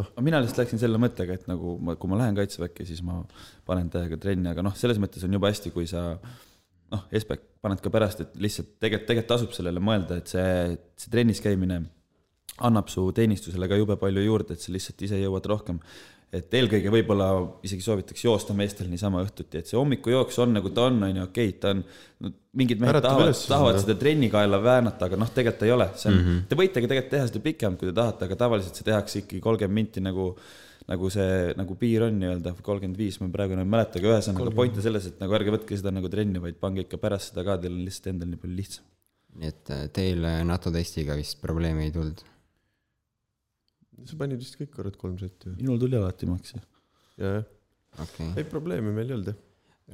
[0.06, 3.22] aga mina lihtsalt läksin selle mõttega, et nagu ma, kui ma lähen kaitseväkke, siis ma
[3.68, 6.04] panen täiega trenni, aga noh, selles mõttes on jube hästi, kui sa
[6.94, 11.14] noh, SBK paned ka pärast, et lihtsalt tegelikult, tegelikult tasub sellele mõelda, et see, see
[11.14, 11.82] trennis käimine
[12.68, 15.82] annab su teenistusele ka jube palju juurde, et sa lihtsalt ise jõuad rohkem.
[16.38, 17.30] Et eelkõige võib-olla
[17.66, 21.26] isegi soovitaks joosta meestel niisama õhtuti, et see hommikujooks on nagu ta on, on ju,
[21.30, 23.84] okei okay,, ta on no,, mingid mehed Äratab tahavad tahavad seda.
[23.86, 26.30] seda trennikaela väänata, aga noh, tegelikult ei ole, see on mm.
[26.30, 26.46] -hmm.
[26.50, 29.44] te võite ka tegelikult teha seda pikemalt, kui te tahate, aga tavaliselt see tehakse ikkagi
[29.44, 30.32] kolmkümmend minti nagu
[30.88, 34.54] nagu see nagu piir on nii-öelda kolmkümmend viis, ma praegu enam ei mäleta, aga ühesõnaga
[34.56, 37.44] point on selles, et nagu ärge võtke seda nagu trenni, vaid pange ikka pärast seda
[37.48, 38.88] ka, teil on lihtsalt endal nii palju lihtsam.
[39.38, 42.24] nii et äh, teil NATO testiga vist probleeme ei tulnud?
[44.06, 45.60] Sa panid vist kõik korrad kolm setti või?
[45.64, 46.56] minul tuli alati maks.
[46.56, 46.66] jah,
[47.18, 47.46] jah,
[47.98, 49.40] okei okay., ei probleemi meil ei olnud jah.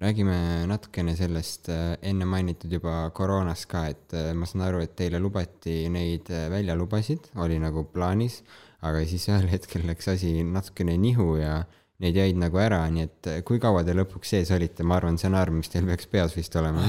[0.03, 0.37] räägime
[0.69, 5.21] natukene sellest äh, enne mainitud juba koroonast ka, et äh, ma saan aru, et teile
[5.23, 8.41] lubati neid äh, väljalubasid, oli nagu plaanis,
[8.83, 11.61] aga siis ühel hetkel läks asi natukene nihu ja
[12.03, 15.29] need jäid nagu ära, nii et kui kaua te lõpuks sees olite, ma arvan, see
[15.29, 16.83] on arv, mis teil peaks peas vist olema.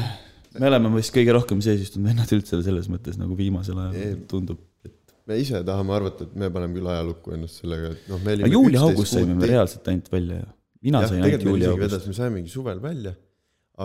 [0.58, 4.64] me oleme vist kõige rohkem sees istunud vennad üldse selles mõttes nagu viimasel ajal tundub.
[5.28, 8.50] Me ise tahame arvata, et me paneme küll ajalukku ennast sellega, et noh, me olime
[8.52, 10.50] juuli-august saime me reaalselt ainult välja ju.
[10.88, 12.10] mina jah, sain ainult juuli-august.
[12.10, 13.14] me saimegi suvel välja,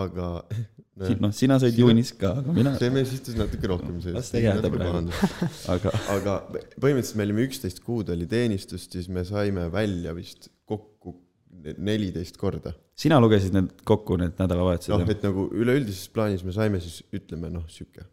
[0.04, 0.28] aga
[1.24, 4.18] noh, sina said Sina- juunis ka, aga mina, see mees istus natuke rohkem sees.
[4.18, 5.16] Las ta jääda praegu.
[5.76, 11.16] aga aga põhimõtteliselt me olime üksteist kuud oli teenistust, siis me saime välja vist kokku
[11.60, 12.72] neliteist korda.
[13.00, 17.48] sina lugesid need kokku, need nädalavahetused noh, et nagu üleüldises plaanis me saime siis ütleme
[17.52, 18.04] noh, sihuke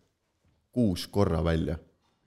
[0.78, 1.78] kuus korra välja,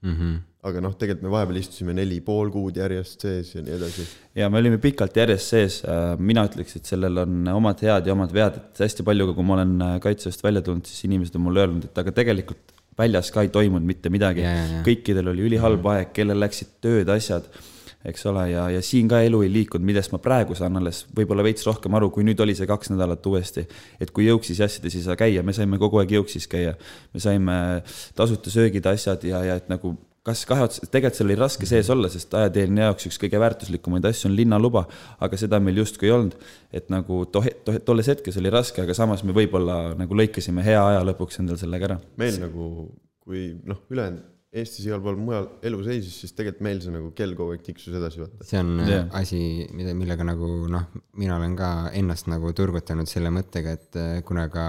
[0.01, 0.37] Mm -hmm.
[0.65, 4.05] aga noh, tegelikult me vahepeal istusime neli pool kuud järjest sees ja nii edasi.
[4.35, 5.81] ja me olime pikalt järjest sees,
[6.17, 9.53] mina ütleks, et sellel on omad head ja omad vead, et hästi palju, kui ma
[9.59, 13.45] olen äh, kaitseväest välja tulnud, siis inimesed on mulle öelnud, et aga tegelikult väljas ka
[13.45, 14.81] ei toimunud mitte midagi Ja, ja, ja..
[14.87, 17.45] kõikidel oli ülihalb aeg, kellel läksid tööd, asjad,
[18.05, 21.45] eks ole, ja, ja siin ka elu ei liikunud, millest ma praegu saan alles võib-olla
[21.45, 23.67] veits rohkem aru, kui nüüd oli see kaks nädalat uuesti.
[24.01, 26.77] et kui jõuksis ja asjades ei saa käia, me saime kogu aeg jõuksis käia,
[27.13, 27.57] me saime
[28.17, 29.95] tasuta söögid, asjad ja, ja et nagu
[30.25, 34.05] kas kahe ots-, tegelikult seal oli raske sees olla, sest ajateenija jaoks üks kõige väärtuslikumaid
[34.09, 34.83] asju on linnaluba,
[35.21, 36.35] aga seda meil justkui ei olnud.
[36.73, 40.81] et nagu tohe-, tohe-, tolles hetkes oli raske, aga samas me võib-olla nagu lõikasime hea
[40.91, 41.97] aja lõpuks endal sellega ära.
[42.21, 42.67] meil nagu,
[43.25, 47.37] kui noh, ülejäänud Eestis igal pool mujal elu seisis, siis tegelikult meil see nagu kell
[47.39, 48.43] kogu aeg tiksus edasi, vaata.
[48.43, 49.05] see on yeah.
[49.15, 49.39] asi,
[49.71, 50.89] mida, millega nagu noh,
[51.21, 54.65] mina olen ka ennast nagu turgutanud selle mõttega, et äh, kuna ka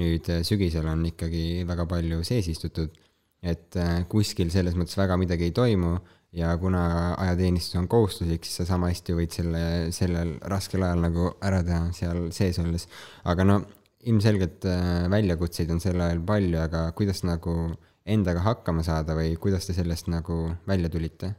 [0.00, 2.96] nüüd äh, sügisel on ikkagi väga palju sees istutud,
[3.44, 5.98] et äh, kuskil selles mõttes väga midagi ei toimu
[6.32, 11.28] ja kuna ajateenistus on kohustuslik, siis sa sama hästi võid selle, sellel raskel ajal nagu
[11.44, 12.88] ära teha seal sees olles.
[13.28, 13.60] aga no
[14.08, 19.68] ilmselgelt äh, väljakutseid on sel ajal palju, aga kuidas nagu endaga hakkama saada või kuidas
[19.68, 21.34] te sellest nagu välja tulite?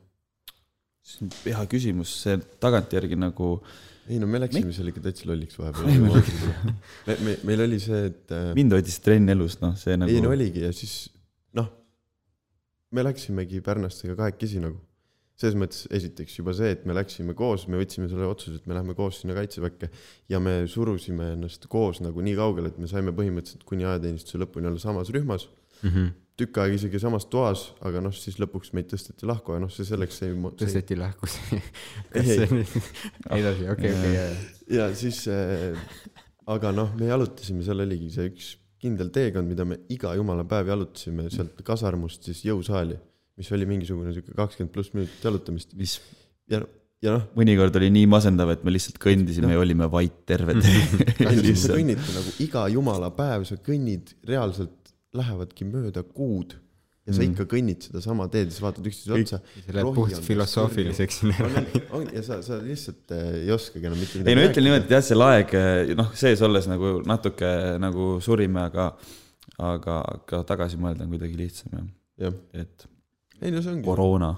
[1.04, 3.58] see on hea küsimus, see tagantjärgi nagu
[4.08, 6.16] ei no me läksime seal ikka täitsa lolliks vahepeal.
[7.08, 10.24] me, me, meil oli see, et äh, mind hoidis trenn elus, noh, see nagu ei
[10.24, 11.10] no oligi ja siis
[11.60, 11.68] noh,
[12.96, 14.80] me läksimegi Pärnastega kahekesi nagu
[15.40, 18.78] selles mõttes esiteks juba see, et me läksime koos, me võtsime selle otsuse, et me
[18.78, 19.90] lähme koos sinna kaitseväkke
[20.32, 24.70] ja me surusime ennast koos nagu nii kaugele, et me saime põhimõtteliselt kuni ajateenistuse lõpuni
[24.70, 25.50] olla samas rühmas.
[25.82, 25.90] mm.
[25.90, 26.12] -hmm.
[26.40, 29.86] Tükk aega isegi samas toas, aga noh, siis lõpuks meid tõsteti lahku ja noh, see
[29.86, 30.34] selleks ei.
[30.60, 31.62] tõsteti lahku see.
[32.18, 34.26] edasi, okei, okei,
[34.74, 35.78] ja siis äh,,
[36.50, 38.52] aga noh, me jalutasime, seal oligi see üks
[38.84, 42.98] kindel teekond, mida me iga jumala päev jalutasime sealt kasarmust siis jõusaali,
[43.40, 46.00] mis oli mingisugune sihuke kakskümmend pluss minutit jalutamist mis
[46.52, 46.60] ja,
[47.04, 51.56] ja noh, mõnikord oli nii masendav, et me lihtsalt kõndisime ja olime vait terve tee
[51.56, 56.56] sa kõnnidki nagu iga jumala päev, sa kõnnid reaalselt, lähevadki mööda kuud
[57.04, 59.40] ja sa ikka kõnnid sedasama teed ja sa vaatad üksteisele otsa.
[59.66, 61.20] see läheb puht filosoofiliseks
[62.16, 64.96] ja sa, sa lihtsalt äh, ei oskagi enam mitte midagi ei no ütlen niimoodi, et
[64.96, 65.52] jah, see laeg
[66.00, 67.52] noh, sees olles nagu natuke
[67.84, 68.88] nagu surime, aga,
[69.60, 70.00] aga
[70.30, 71.92] ka tagasi mõelda on kuidagi lihtsam jah,
[72.28, 72.88] jah, et
[73.44, 73.86] ei no see ongi.
[73.88, 74.32] koroona.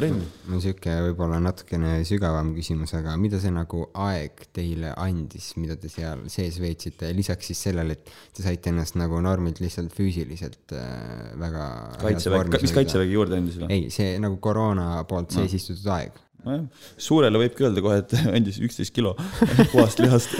[0.00, 0.22] trenn.
[0.46, 5.76] mul on sihuke võib-olla natukene sügavam küsimus, aga mida see nagu aeg teile andis, mida
[5.80, 10.74] te seal sees veetsite, lisaks siis sellele, et te saite ennast nagu normilt lihtsalt füüsiliselt
[10.76, 11.68] äh, väga.
[12.02, 13.70] kaitsevägi, mis kaitsevägi juurde andis või?
[13.76, 16.18] ei, see nagu koroona poolt sees istutud aeg.
[16.44, 16.64] nojah,
[17.00, 19.16] suurele võibki öelda kohe, et andis üksteist kilo
[19.72, 20.36] puhast lihast.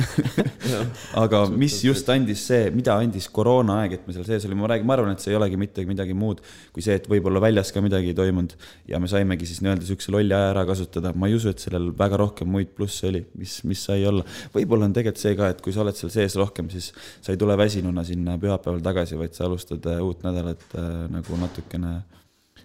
[1.19, 4.89] aga mis just andis see, mida andis koroonaaeg, et me seal sees olime, ma räägin,
[4.89, 6.43] ma arvan, et see ei olegi mitte midagi muud
[6.75, 8.55] kui see, et võib-olla väljas ka midagi ei toimunud
[8.91, 11.13] ja me saimegi siis nii-öelda siukse lolli aja ära kasutada.
[11.15, 14.25] ma ei usu, et sellel väga rohkem muid plusse oli, mis, mis sai olla.
[14.55, 17.41] võib-olla on tegelikult see ka, et kui sa oled seal sees rohkem, siis sa ei
[17.41, 22.01] tule väsinuna sinna pühapäeval tagasi, vaid sa alustad äh, uut nädalat äh, nagu natukene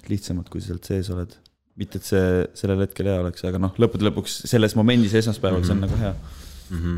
[0.09, 1.33] lihtsamalt, kui sa sealt sees oled
[1.79, 5.63] mitte, et see sellel hetkel hea oleks, aga noh, lõppude lõpuks selles momendis esmaspäeval mm
[5.63, 5.67] -hmm.
[5.67, 6.15] see on nagu hea.
[6.69, 6.81] mm.
[6.81, 6.97] -hmm.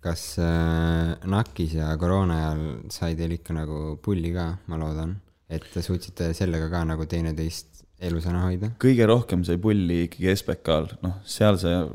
[0.00, 5.16] kas äh, NAK-is ja koroona ajal sai teil ikka nagu pulli ka, ma loodan,
[5.48, 8.72] et te suutsite sellega ka nagu teineteist elusana hoida?
[8.80, 11.88] kõige rohkem sai pulli ikkagi SBK-l, noh, seal sa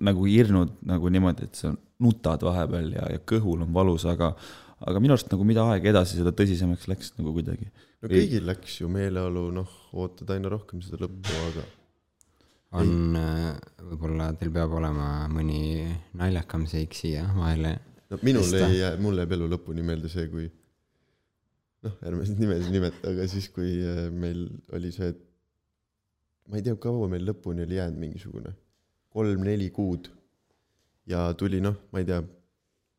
[0.00, 4.34] nagu hirnud nagu niimoodi, et sa nutad vahepeal ja, ja kõhul on valus, aga
[4.80, 7.68] aga minu arust nagu mida aeg edasi, seda tõsisemaks läks nagu kuidagi.
[8.00, 11.66] no kõigil läks ju meeleolu, noh, ootad aina rohkem seda lõppu, aga
[12.80, 13.18] on,
[13.90, 15.88] võib-olla teil peab olema mõni
[16.18, 17.76] naljakam seik siia vahele.
[18.10, 20.46] no minul Sest ei jää, mul jääb elu lõpuni meelde see, kui
[21.86, 25.20] noh, ärme siis nimesid nimeta, aga siis, kui äh, meil oli see, et
[26.50, 28.54] ma ei tea, kaua meil lõpuni oli jäänud mingisugune
[29.10, 30.10] kolm-neli kuud
[31.10, 32.20] ja tuli noh, ma ei tea,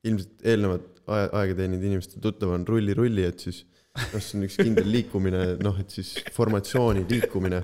[0.07, 3.63] ilmselt eelnevat aja, aega teeninud inimeste tuttav on rulli-rulli, et siis
[3.97, 7.61] noh, see on üks kindel liikumine, noh, et siis formatsiooni liikumine,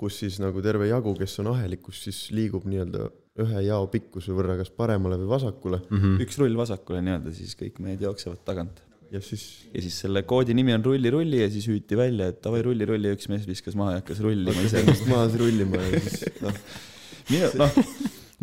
[0.00, 3.08] kus siis nagu terve jagu, kes on ahelikus, siis liigub nii-öelda
[3.42, 5.98] ühe jao pikkuse võrra kas paremale või vasakule mm.
[5.98, 6.24] -hmm.
[6.26, 8.82] üks rull vasakule nii-öelda, siis kõik mehed jooksevad tagant.
[9.12, 12.62] ja siis ja siis selle koodi nimi on rulli-rulli ja siis hüüti välja, et davai
[12.66, 14.82] rulli-rulli ja üks mees viskas maha ja hakkas rullima ise.
[14.84, 16.60] ennast maas rullima ja siis noh,
[17.30, 17.80] minu, noh,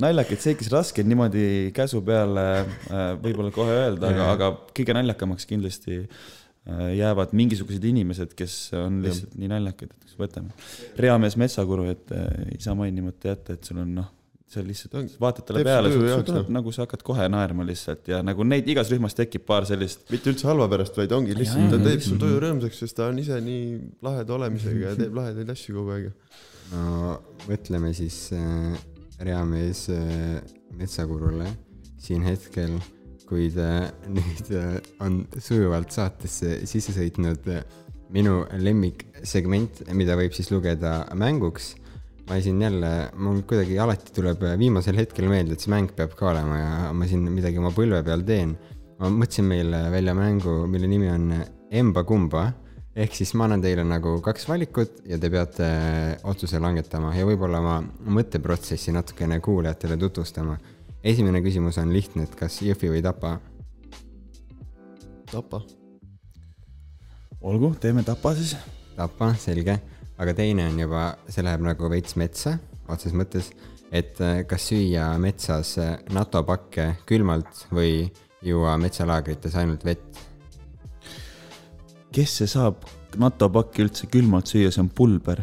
[0.02, 1.46] naljakas, see ikka raske niimoodi
[1.76, 6.28] käsu peale äh, võib-olla kohe öelda, aga, aga kõige naljakamaks kindlasti äh,
[6.68, 10.54] jäävad mingisugused inimesed, kes on lihtsalt nii naljakad, et võtame.
[11.00, 14.10] reamees Metsakuru, et äh, ei saa mainimata jätta, et sul on noh,
[14.50, 18.22] sa lihtsalt vaatad talle peale, sul jaoks, tuleb nagu sa hakkad kohe naerma lihtsalt ja
[18.26, 21.82] nagu neid igas rühmas tekib paar sellist mitte üldse halva pärast, vaid ongi lihtsalt, ta
[21.84, 23.66] teeb su tuju rõõmsaks, sest ta on ise nii
[24.06, 26.10] laheda olemisega ja teeb lahedaid asju kogu aeg.
[26.74, 28.80] no mõtleme siis äh,
[29.26, 30.40] reamees äh,
[30.80, 31.50] Metsakurule.
[32.00, 32.78] Siin hetkel,
[33.30, 33.70] kui ta
[34.16, 37.64] nüüd äh, on sujuvalt saatesse sisse sõitnud äh,
[38.14, 41.76] minu lemmiksegment, mida võib siis lugeda mänguks.
[42.30, 46.28] ma siin jälle, mul kuidagi alati tuleb viimasel hetkel meelde, et see mäng peab ka
[46.30, 48.58] olema ja ma siin midagi oma põlve peal teen.
[49.00, 51.32] ma mõtlesin meile välja mängu, mille nimi on
[51.70, 52.50] Emba Kumba
[53.00, 55.68] ehk siis ma annan teile nagu kaks valikut ja te peate
[56.28, 57.78] otsuse langetama ja võib-olla ma
[58.18, 60.58] mõtteprotsessi natukene kuulajatele tutvustama.
[61.04, 63.38] Esimene küsimus on lihtne, et kas Jõhvi või Tapa?
[65.30, 65.62] Tapa.
[67.42, 68.56] olgu, teeme tapa siis.
[68.98, 69.78] Tapa, selge,
[70.18, 72.58] aga teine on juba, see läheb nagu veits metsa
[72.90, 73.52] otseses mõttes,
[73.92, 78.08] et äh, kas süüa metsas äh, NATO pakke külmalt või
[78.46, 80.26] juua metsalaagrites ainult vett.
[82.12, 82.88] kes see saab
[83.22, 85.42] NATO pakki üldse külmalt süüa, see on pulber.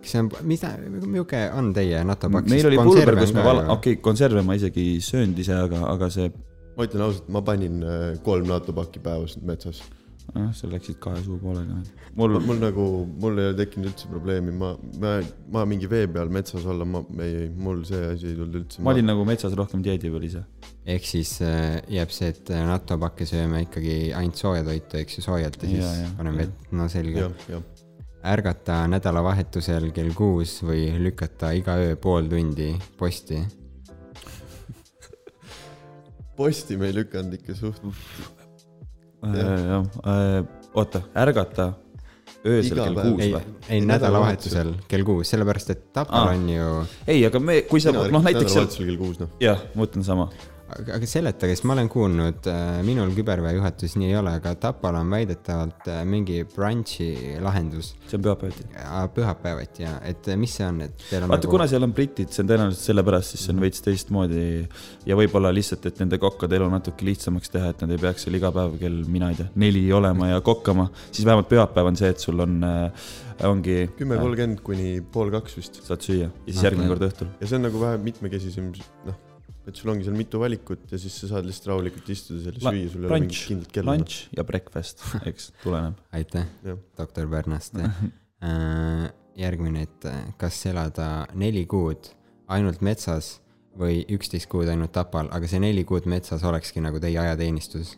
[0.00, 2.50] Kas see on, mida, milline on teie NATO pakk?
[2.50, 5.84] meil oli pulber, kus me vala-, okei okay,, konserve ma isegi ei söönud ise, aga,
[5.92, 6.30] aga see,
[6.76, 9.82] ma ütlen ausalt, ma panin äh, kolm NATO pakki päevas metsas.
[10.30, 11.80] noh, seal läksid kahe suu poolega.
[12.16, 12.86] mul, mul nagu,
[13.22, 14.72] mul ei ole tekkinud üldse probleemi, ma,
[15.02, 15.16] ma,
[15.52, 18.84] ma mingi vee peal metsas olla, ma ei, mul see asi ei tulnud üldse.
[18.86, 20.44] ma olin nagu metsas rohkem dieedi peal ise.
[20.94, 25.18] ehk siis äh, jääb see, et äh, NATO pakke sööme ikkagi ainult sooja toitu, eks
[25.18, 27.26] ju, soojalt ja siis Ja, ja, paneme vett, no selge.
[27.26, 27.69] jah, jah.
[28.24, 33.40] Ärgata nädalavahetusel kell kuus või lükata iga öö pool tundi posti
[36.36, 37.80] posti me ei lükanud ikka suht,
[39.24, 39.86] jah,
[40.74, 41.72] oota, ärgata
[42.46, 43.10] öösel Iga kell päev.
[43.10, 46.70] kuus ei või?, ei nädalavahetusel kell kuus, sellepärast et Tapal on ju,
[47.06, 49.34] ei, aga me, kui sa, noh näiteks nädalavahetusel kell kuus noh.
[49.42, 50.30] jah, ma mõtlen sama.
[50.76, 52.48] Aga aga seletage, sest ma olen kuulnud,
[52.86, 58.18] minul küberväe juhatus nii ei ole, aga Tapal on väidetavalt äh, mingi brunch'i lahendus see
[58.18, 58.66] on pühapäeviti.
[58.74, 61.86] ja pühapäeviti ja et äh, mis see on, et teil on vaata nagu..., kuna seal
[61.86, 64.44] on britid, see on tõenäoliselt sellepärast, siis see on veits teistmoodi
[65.08, 68.38] ja võib-olla lihtsalt, et nende kokkade elu natuke lihtsamaks teha, et nad ei peaks seal
[68.38, 72.12] iga päev kell, mina ei tea, neli olema ja kokkama, siis vähemalt pühapäev on see,
[72.14, 73.08] et sul on äh,,
[73.48, 73.80] ongi.
[73.98, 75.82] kümme kolmkümmend kuni pool kaks vist.
[75.86, 76.68] saad süüa ja siis Okei.
[76.70, 77.34] järgmine kord õhtul.
[77.40, 78.72] ja see on nagu vähe mitmekesisem,
[79.08, 79.26] noh,
[79.70, 82.64] et sul ongi seal mitu valikut ja siis sa saad lihtsalt rahulikult istuda seal ja
[82.66, 83.94] süüa, sul ei ole mingit Lunch, kindlat kella.
[83.94, 86.02] lunch ja breakfast, eks, tuleneb.
[86.16, 86.50] aitäh
[86.98, 87.88] doktor Pärnaste.
[89.40, 92.10] järgmine, et äh, kas elada neli kuud
[92.50, 93.38] ainult metsas
[93.78, 97.96] või üksteist kuud ainult Tapal, aga see neli kuud metsas olekski nagu teie ajateenistus?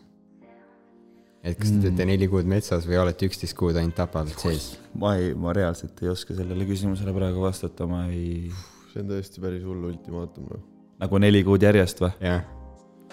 [1.43, 4.73] et kas te teete neli kuud metsas või olete üksteist kuud ainult Tapal sees?
[4.99, 8.51] ma ei, ma reaalselt ei oska sellele küsimusele praegu vastata, ma ei,
[8.93, 10.69] see on tõesti päris hull ultimaatum, noh.
[11.03, 12.11] Nagu neli kuud järjest või?
[12.23, 12.43] jah,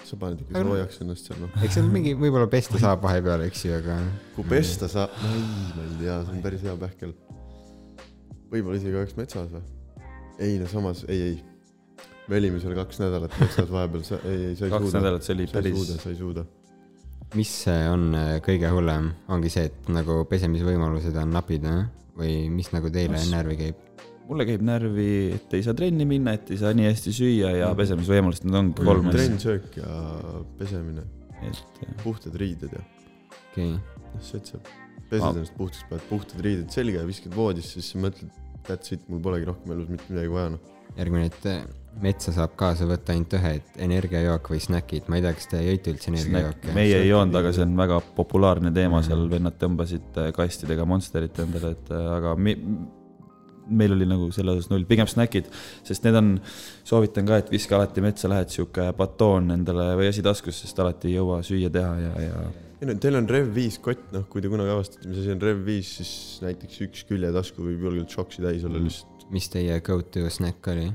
[0.07, 1.59] sa paned ikka Aga soojaks ennast seal, noh.
[1.65, 3.97] eks seal mingi, võib-olla pesta saab vahepeal, eks ju, aga
[4.37, 5.43] kui pesta saab, ei,
[5.75, 7.13] ma ei tea, see on päris hea pähkel.
[8.53, 9.63] võib-olla isegi oleks metsas või?
[10.41, 12.09] ei no samas, ei, ei.
[12.31, 15.03] me olime seal kaks nädalat metsas vahepeal, sa, ei, ei, sa ei kaks suuda.
[15.03, 16.47] nädalat, see oli päris sa ei suuda.
[17.37, 17.55] mis
[17.91, 21.67] on äh, kõige hullem, ongi see, et nagu pesemisvõimalused on napid,
[22.17, 23.87] või mis nagu teile Kas- närvi käib?
[24.29, 27.71] Mulle käib närvi, et ei saa trenni minna, et ei saa nii hästi süüa ja
[27.71, 27.79] Mhm.
[27.81, 29.17] pesemisvõimalused, need ongi kolm asja.
[29.17, 29.95] trenn, söök ja
[30.59, 31.03] pesemine,
[31.49, 32.83] et puhtad riided ja,
[33.51, 34.61] okei, noh, see, et sa
[35.09, 35.33] pesed Aa.
[35.35, 38.31] ennast puhtaks, paned puhtad riided selga ja viskad voodisse, siis sa mõtled,
[38.69, 40.59] that's it, mul polegi rohkem elus mitte midagi vaja, noh.
[40.97, 41.61] järgmine, et äh,
[42.01, 45.59] metsa saab kaasa võtta ainult ühe, et energiajook või snäkid, ma ei tea, kas te
[45.65, 46.71] jõite üldse energiajooke?
[46.77, 51.39] meie ei joonud, aga see on väga populaarne teema seal, vennad tõmbasid äh, kastidega Monsterit
[51.43, 52.55] endale, et äh, aga me,
[53.69, 55.51] meil oli nagu selle osas null, pigem snäkid,
[55.87, 56.33] sest need on,
[56.87, 61.11] soovitan ka, et viska alati metsa, lähed sihuke batoon endale või asi taskus, sest alati
[61.11, 62.43] ei jõua süüa teha ja, ja
[62.81, 65.77] ei no teil on Rev5 kott, noh, kui te kunagi avastate, mis asi on Rev5,
[65.85, 69.27] siis näiteks üks küljetasku võib julgelt šoksi täis olla lihtsalt.
[69.31, 70.87] mis teie go-to snäkk oli?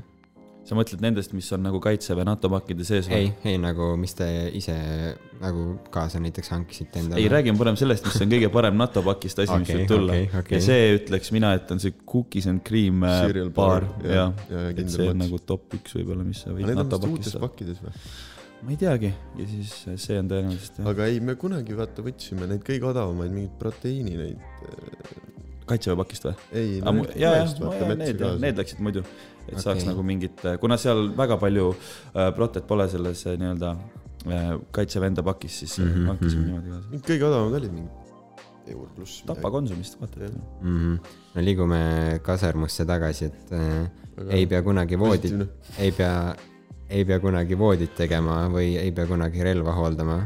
[0.67, 4.27] Sa mõtled nendest, mis on nagu kaitseväe NATO pakkide sees ei, ei nagu, mis te
[4.57, 4.75] ise
[5.41, 7.21] nagu kaasa näiteks hankisite endale?
[7.21, 10.15] ei, räägime parem sellest, mis on kõige parem NATO pakist asi, mis Okei, võib tulla
[10.17, 10.57] okei, okei.
[10.57, 14.41] ja see ütleks mina, et on see cookies and cream äh, Cereal bar, ja, jah,
[14.51, 17.31] ja, ja et see on nagu top üks võib-olla, mis sa võid need NATO uutes
[17.35, 17.45] saada.
[17.47, 17.95] pakkides või?
[18.57, 22.49] ma ei teagi ja siis see on tõenäoliselt jah, aga ei, me kunagi vaata võtsime
[22.49, 25.36] neid kõige odavamaid mingeid proteiini neid,
[25.67, 26.33] kaitseväe pakist või?
[26.51, 29.03] ei, ja, ja, ja need, need läksid muidu,
[29.45, 29.63] et okay.
[29.67, 35.13] saaks nagu mingit, kuna seal väga palju äh, protet pole selles äh, nii-öelda äh, kaitseväe
[35.13, 36.07] enda pakis, siis mm Mhm, -hmm.
[36.07, 36.51] hankisime mhm.
[36.51, 37.07] niimoodi kaasa.
[37.11, 38.07] kõige odavamad olid mingid
[38.71, 39.23] eur pluss.
[39.27, 40.35] Tapa Konsumist, vaata mm.
[40.61, 40.99] -hmm.
[41.35, 43.89] no liigume kasermusse tagasi, et äh,
[44.29, 45.33] ei pea kunagi voodit,
[45.79, 46.35] ei pea,
[46.89, 50.21] ei pea kunagi voodit tegema või ei pea kunagi relva hooldama.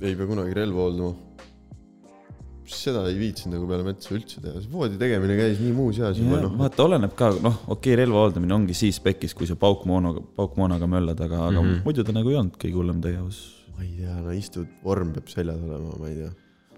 [0.00, 1.27] ei pea kunagi relva hooldama.
[2.74, 6.18] Seda ei viitsinud nagu peale metsa üldse teha, see voodi tegemine käis nii muus eas
[6.20, 6.56] juba noh.
[6.58, 10.90] vaata, oleneb ka, noh, okei okay,, relva hooldamine ongi siis pekis, kui sa paukmoonaga, paukmoonaga
[10.90, 11.58] möllad, aga mm, -hmm.
[11.58, 11.80] aga Mhm.
[11.84, 13.38] muidu ta nagu ei olnud kõige hullem tegevus.
[13.76, 16.30] ma ei tea, no istud, vorm peab seljas olema, ma ei tea.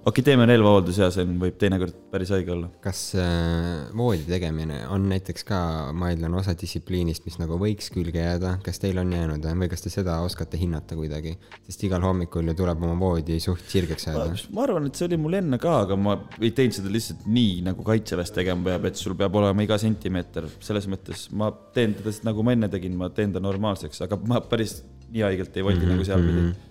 [0.09, 2.71] Okei teeme relvahooldus ja see võib teinekord päris haige olla.
[2.85, 5.59] kas äh, voodi tegemine on näiteks ka,
[5.97, 9.85] ma eeldan, osa distsipliinist, mis nagu võiks külge jääda, kas teil on jäänud või kas
[9.85, 11.37] te seda oskate hinnata kuidagi?
[11.67, 14.39] sest igal hommikul ju tuleb oma voodi suht sirgeks ajada.
[14.57, 17.61] ma arvan, et see oli mul enne ka, aga ma ei teinud seda lihtsalt nii,
[17.69, 22.17] nagu kaitseväes tegema peab, et sul peab olema iga sentimeeter, selles mõttes ma teen teda
[22.31, 24.81] nagu ma enne tegin, ma teen ta normaalseks, aga ma päris
[25.11, 25.97] nii haigelt ei voldi mm -hmm.
[25.97, 26.70] nagu seal pidi.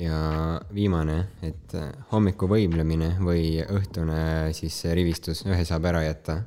[0.00, 6.40] Ja viimane, et äh, hommiku võimlemine või õhtune siis rivistus, ühe saab ära jätta.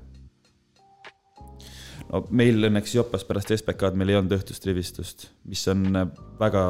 [2.10, 6.08] no meil õnneks Jopas pärast SBK-d meil ei olnud õhtust rivistust, mis on äh,
[6.40, 6.64] väga,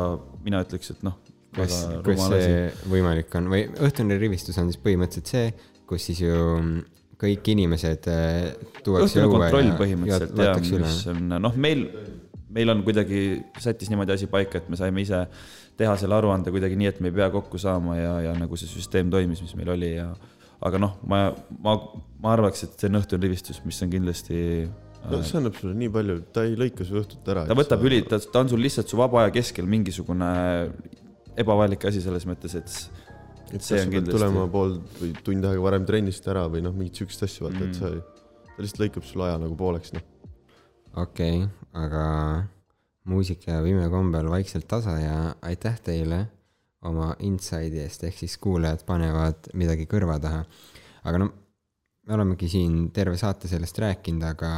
[0.44, 1.20] mina ütleks, et noh,
[1.56, 6.36] kas kas see võimalik on või õhtune rivistus on siis põhimõtteliselt see, kus siis ju
[6.58, 6.84] mm,
[7.24, 8.52] kõik inimesed äh,
[8.84, 10.92] tuuakse õue ja loetakse üle.
[11.40, 11.86] noh, meil,
[12.54, 15.24] meil on kuidagi sättis niimoodi asi paika, et me saime ise
[15.80, 18.70] teha selle aruande kuidagi nii, et me ei pea kokku saama ja, ja nagu see
[18.70, 20.12] süsteem toimis, mis meil oli ja
[20.64, 21.26] aga noh, ma,
[21.66, 21.78] ma,
[22.24, 24.38] ma arvaks, et see on õhtune rivistus, mis on kindlasti
[25.12, 27.44] no see annab sulle nii palju, ta ei lõika su õhtut ära.
[27.50, 30.30] ta võtab üli, ta, ta on sul lihtsalt su vaba aja keskel mingisugune
[31.44, 32.78] ebavajalik asi selles mõttes, et
[33.54, 36.98] et See on kindlasti- tulema pool või tund aega varem trennist ära või noh, mingit
[37.04, 37.70] siukest asja vaata mm., Mm.
[37.70, 38.00] et sa ei,
[38.56, 40.02] ta lihtsalt lõikab sulle aja nagu pooleks noh.
[40.96, 42.06] okei okay,, aga
[43.10, 46.26] muusika jääb imekombel vaikselt tasa ja aitäh teile
[46.88, 50.44] oma inside'i eest, ehk siis kuulajad panevad midagi kõrva taha.
[51.04, 51.30] aga no
[52.08, 54.50] me olemegi siin terve saate sellest rääkinud, aga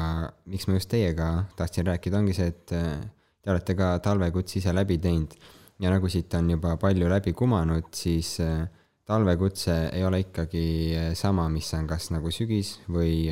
[0.49, 3.03] miks ma just teiega tahtsin rääkida, ongi see, et äh,
[3.41, 5.35] te olete ka talvekutse ise läbi teinud
[5.81, 8.65] ja nagu siit on juba palju läbi kumanud, siis äh,
[9.05, 10.65] talvekutse ei ole ikkagi
[10.97, 13.29] äh, sama, mis on kas nagu sügis või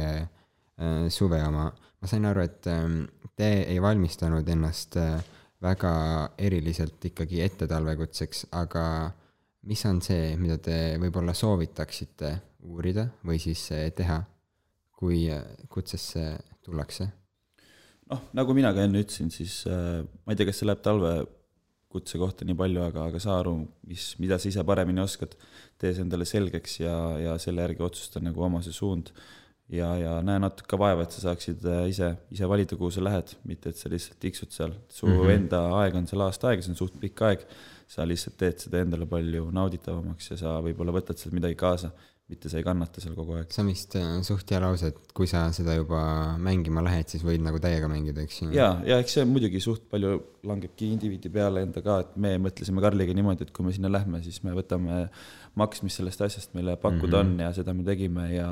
[1.13, 1.67] suve oma.
[2.01, 3.03] ma sain aru, et ähm,
[3.39, 5.17] te ei valmistanud ennast äh,
[5.63, 5.93] väga
[6.37, 8.85] eriliselt ikkagi ette talvekutseks, aga
[9.69, 12.33] mis on see, mida te võib-olla soovitaksite
[12.69, 14.21] uurida või siis äh, teha,
[14.99, 17.09] kui äh, kutsesse tullakse?
[18.11, 22.45] noh, nagu mina ka enne ütlesin, siis ma ei tea, kas see läheb talvekutse kohta
[22.45, 23.55] nii palju, aga, aga saa aru,
[23.89, 25.33] mis, mida sa ise paremini oskad,
[25.81, 29.09] tee see endale selgeks ja, ja selle järgi otsusta nagu oma see suund.
[29.71, 33.35] ja, ja näe natuke vaeva, et sa saaksid äh, ise, ise valida, kuhu sa lähed,
[33.49, 34.73] mitte et sa lihtsalt tiksud seal.
[34.89, 35.19] su mm.
[35.19, 35.35] -hmm.
[35.37, 37.45] enda aeg on seal aasta aega, see on suht pikk aeg,
[37.87, 41.91] sa lihtsalt teed seda endale palju nauditavamaks ja sa võib-olla võtad sealt midagi kaasa,
[42.29, 43.49] mitte sa ei kannata seal kogu aeg.
[43.51, 46.03] see on vist äh, suht hea lause, et kui sa seda juba
[46.39, 48.51] mängima lähed, siis võid nagu täiega mängida, eks ju.
[48.55, 50.15] ja, ja eks see muidugi suht palju
[50.49, 54.23] langebki indiviidi peale enda ka, et me mõtlesime Karliga niimoodi, et kui me sinna lähme,
[54.23, 55.05] siis me võtame
[55.59, 57.43] maks, mis sellest asjast meile pakkuda mm -hmm.
[57.43, 58.49] on ja seda me tegime ja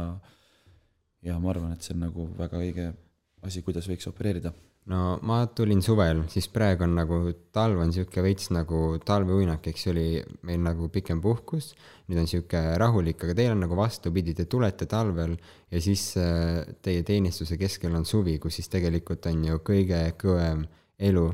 [1.26, 2.92] ja ma arvan, et see on nagu väga õige
[3.46, 4.54] asi, kuidas võiks opereerida.
[4.92, 7.20] no ma tulin suvel, siis praegu on nagu
[7.54, 10.08] talv on sihuke veits nagu talveuinak, eks oli
[10.48, 11.74] meil nagu pikem puhkus.
[12.10, 15.38] nüüd on sihuke rahulik, aga teil on nagu vastupidi, te tulete talvel
[15.72, 20.66] ja siis äh, teie teenistuse keskel on suvi, kus siis tegelikult on ju kõige kõvem
[21.00, 21.30] elu.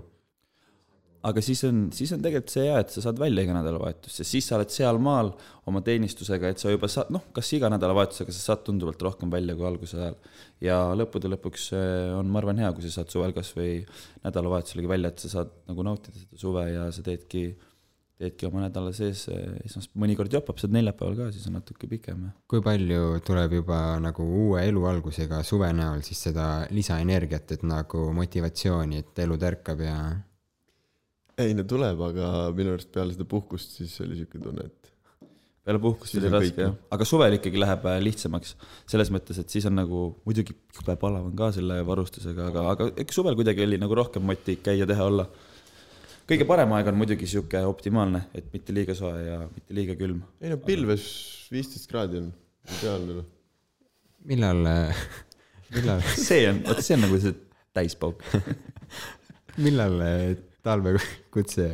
[1.28, 4.32] Aga siis on, siis on tegelikult see hea, et sa saad välja iga nädalavahetus, sest
[4.32, 5.32] siis sa oled sealmaal
[5.67, 9.55] oma teenistusega, et sa juba saad, noh, kas iga nädalavahetusega sa saad tunduvalt rohkem välja
[9.57, 10.19] kui alguse ajal.
[10.63, 13.80] ja lõppude lõpuks eh, on, ma arvan, hea, kui sa saad suvel kas või
[14.25, 17.43] nädalavahetuselegi välja, et sa saad nagu nautida seda suve ja sa teedki,
[18.17, 22.30] teedki oma nädala sees eh, esmas-, mõnikord jopab, saad neljapäeval ka, siis on natuke pikem
[22.49, 28.07] kui palju tuleb juba nagu uue elu algusega suve näol siis seda lisaenergiat, et nagu
[28.15, 29.99] motivatsiooni, et elu tärkab ja
[31.38, 34.93] ei no tuleb, aga minu arust peale seda puhkust siis oli siuke tunne, et
[35.67, 38.55] peale puhkust Siis oli raske jah aga suvel ikkagi läheb äh, lihtsamaks.
[38.89, 42.89] selles mõttes, et siis on nagu muidugi jube palav on ka selle varustusega, aga, aga
[43.03, 45.27] eks suvel kuidagi oli nagu rohkem moti käia, teha, olla.
[46.29, 50.23] kõige parem aeg on muidugi sihuke optimaalne, et mitte liiga soe ja mitte liiga külm.
[50.41, 51.07] ei no pilves
[51.53, 52.31] viisteist kraadi on,
[52.79, 53.29] ideaalne noh.
[54.31, 54.65] millal,
[55.75, 57.38] millal, see on, vot see on nagu see
[57.77, 58.25] täispauk.
[59.65, 60.38] millal eh,
[60.68, 61.65] talvekutse,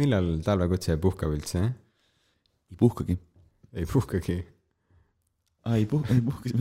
[0.00, 1.60] millal talvekutse puhkab üldse?
[2.70, 3.18] ei puhkagi.
[3.72, 4.46] ei puhkagi.
[5.66, 6.48] aa, ei puh-, ei puhka.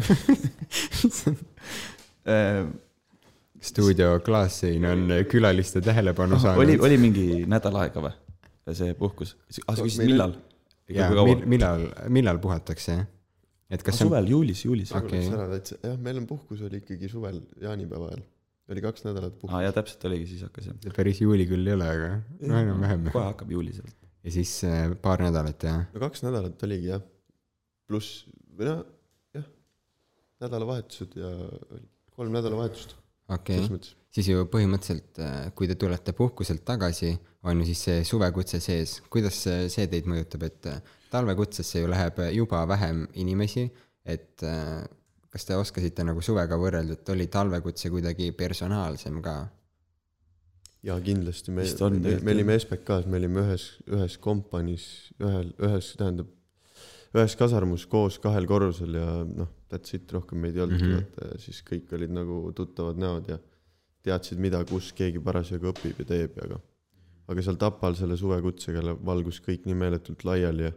[3.70, 6.64] stuudio klaassein on külaliste tähelepanu saanud.
[6.64, 8.14] oli, oli mingi nädal aega või?
[8.74, 9.38] see puhkus.
[9.66, 10.34] aa, sa küsisid millal?
[10.94, 11.10] jaa,
[11.46, 12.98] millal, millal puhatakse?
[13.70, 14.92] et kas on, suvel, juulis, juulis.
[14.98, 15.30] Okei.
[15.30, 18.24] täitsa, jah, meil on puhkus oli ikkagi suvel jaanipäeva ajal.
[18.74, 19.64] Oli kaks nädalat aa, puhkust.
[19.66, 20.96] jaa, täpselt oligi, siis hakkas jah.
[20.96, 22.10] päris juuli küll ei ole, aga
[22.52, 23.08] no enam-vähem.
[23.14, 23.82] kohe hakkab juulis.
[23.82, 25.86] ja siis eh, paar nädalat jah.
[25.94, 27.06] no kaks nädalat oligi jah,
[27.90, 28.26] pluss,
[28.58, 28.84] või noh,
[29.38, 29.48] jah,
[30.46, 31.32] nädalavahetused ja
[31.76, 31.88] oli
[32.20, 32.96] kolm nädalavahetust
[33.36, 35.20] okei okay., siis ju põhimõtteliselt,
[35.58, 37.14] kui te tulete puhkuselt tagasi,
[37.46, 39.00] on ju siis see suvekutse sees.
[39.10, 43.70] kuidas see, see teid mõjutab, et eh, talvekutsesse ju läheb juba vähem inimesi,
[44.06, 44.42] et
[45.30, 49.38] kas te oskasite nagu suvega võrrelda, et oli talvekutse kuidagi personaalsem ka?
[50.86, 54.86] jaa, kindlasti, me me, me olime SBK-s, me olime ühes, ühes kompaniis,
[55.20, 56.30] ühel, ühes, tähendab,
[57.12, 61.14] ühes kasarmus koos kahel korrusel ja noh, that's it, rohkem meid ei olnudki mm, -hmm.
[61.20, 63.40] vaata ja siis kõik olid nagu tuttavad näod ja
[64.08, 66.62] teadsid, mida, kus keegi parasjagu õpib ja teeb ja aga
[67.30, 70.72] aga seal Tapal selle suvekutsega valgus kõik nii meeletult laiali ja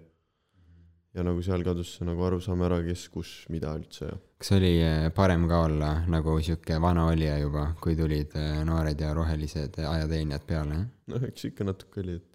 [1.14, 4.72] ja nagu seal kadus see nagu arusaam ära, kes, kus, mida üldse ja kas oli
[4.82, 9.78] eh, parem ka olla nagu sihuke vana olija juba, kui tulid eh, noored ja rohelised
[9.78, 10.80] ajateenijad peale?
[11.12, 12.28] noh, eks ikka natuke oli, et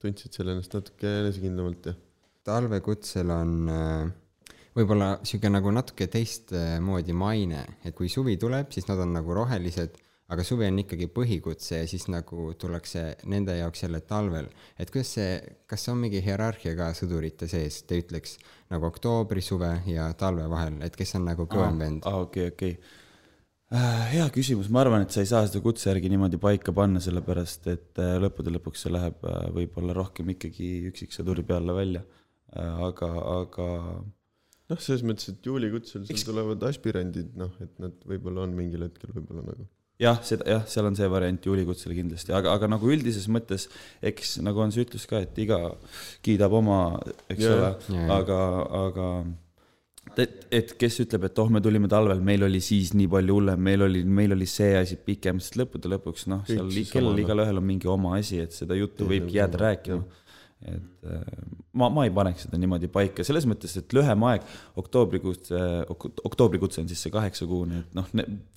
[0.00, 1.96] tundsid seal ennast natuke enesekindlamalt ja
[2.46, 4.12] talvekutsel on äh,
[4.78, 9.98] võib-olla sihuke nagu natuke teistmoodi maine, et kui suvi tuleb, siis nad on nagu rohelised,
[10.30, 14.46] aga suvi on ikkagi põhikutse ja siis nagu tullakse nende jaoks jälle talvel.
[14.78, 15.30] et kuidas see,
[15.70, 18.36] kas on mingi hierarhia ka sõdurite sees, te ütleks
[18.70, 22.06] nagu oktoobri, suve ja talve vahel, et kes on nagu kõvem vend?
[22.06, 22.76] aa, okei, okei.
[24.12, 27.66] hea küsimus, ma arvan, et sa ei saa seda kutse järgi niimoodi paika panna, sellepärast
[27.74, 32.06] et äh, lõppude lõpuks see läheb äh, võib-olla rohkem ikkagi üksiksõduri peale välja.
[32.54, 33.66] aga, aga
[34.70, 39.14] noh, selles mõttes, et juulikutsel sul tulevad aspirandid, noh, et nad võib-olla on mingil hetkel
[39.14, 39.68] võib-olla nagu
[40.00, 43.68] jah, seda jah, seal on see variant juulikutsel kindlasti, aga, aga nagu üldises mõttes,
[44.12, 45.60] eks nagu on see ütlus ka, et iga
[46.24, 46.80] kiidab oma,
[47.28, 47.54] eks Jaa.
[47.56, 48.08] ole, jaa.
[48.16, 48.40] aga,
[48.80, 49.08] aga
[50.18, 53.60] et, et kes ütleb, et oh, me tulime talvel, meil oli siis nii palju hullem,
[53.68, 57.22] meil oli, meil oli see asi pikem, sest lõppude lõpuks noh, seal kellel sama, noh.
[57.24, 60.19] igalühel on mingi oma asi, et seda juttu võibki jääda rääkima.
[60.60, 61.24] Et äh,
[61.72, 64.44] ma, ma ei paneks seda niimoodi paika, selles mõttes, et lühem aeg,
[64.80, 65.52] oktoobrikuus,
[66.28, 68.08] oktoobrikutse on siis see kaheksakuune, et noh,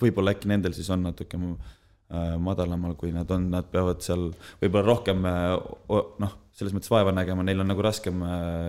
[0.02, 4.28] võib-olla äkki nendel siis on natuke äh, madalamal, kui nad on, nad peavad seal
[4.60, 5.54] võib-olla rohkem äh,
[6.24, 8.20] noh, selles mõttes vaeva nägema, neil on nagu raskem,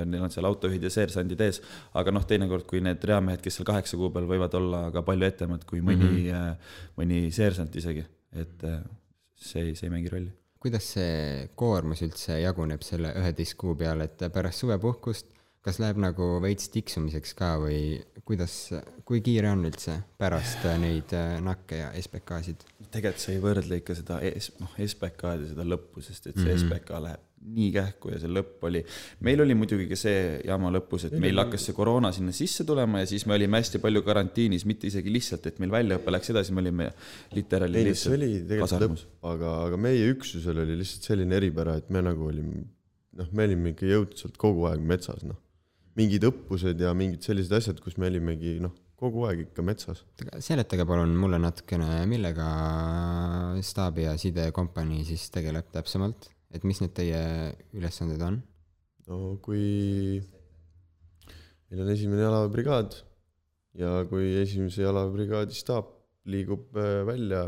[0.10, 1.60] neil on seal autojuhid ja seersandid ees,
[1.94, 5.28] aga noh, teinekord, kui need reamehed, kes seal kaheksa kuu peal võivad olla ka palju
[5.28, 6.72] etemad kui mõni mm, -hmm.
[6.98, 8.82] mõni seersant isegi, et äh,
[9.36, 10.34] see, see ei mängi rolli
[10.66, 15.30] kuidas see koormus üldse jaguneb selle üheteist kuu peale, et pärast suvepuhkust,
[15.66, 17.80] kas läheb nagu veits tiksumiseks ka või
[18.26, 18.56] kuidas,
[19.06, 22.66] kui kiire on üldse pärast neid äh, nakke ja SBK-sid?
[22.96, 26.48] tegelikult sa ei võrdle ikka seda es-, noh, SBK-d ja seda lõppu, sest et see
[26.48, 26.52] mm.
[26.52, 26.66] -hmm.
[26.66, 28.82] SBK läheb nii kähku ja see lõpp oli,
[29.26, 33.04] meil oli muidugi ka see jama lõpus, et meil hakkas see koroona sinna sisse tulema
[33.04, 36.56] ja siis me olime hästi palju karantiinis, mitte isegi lihtsalt, et meil väljaõpe läks edasi,
[36.56, 36.90] me olime
[37.36, 41.38] literaali ei, see oli lihtsalt tegelikult kasarmus lõpp, aga, aga meie üksusel oli lihtsalt selline
[41.40, 42.66] eripära, et me nagu olime,
[43.20, 45.40] noh, me olime ikka jõudsalt kogu aeg metsas, noh.
[46.00, 50.04] mingid õppused ja mingid sellised asjad, kus me olimegi, noh, kogu aeg ikka metsas.
[50.44, 52.48] seletage palun mulle natukene, millega
[53.66, 57.22] staabi- ja sidekompanii siis tegeleb täpsemalt, et mis need teie
[57.76, 58.40] ülesanded on?
[59.10, 60.22] no kui
[61.70, 62.98] meil on esimene jalaväebrigaad
[63.82, 65.92] ja kui esimese jalaväebrigaadi staap
[66.32, 67.48] liigub äh, välja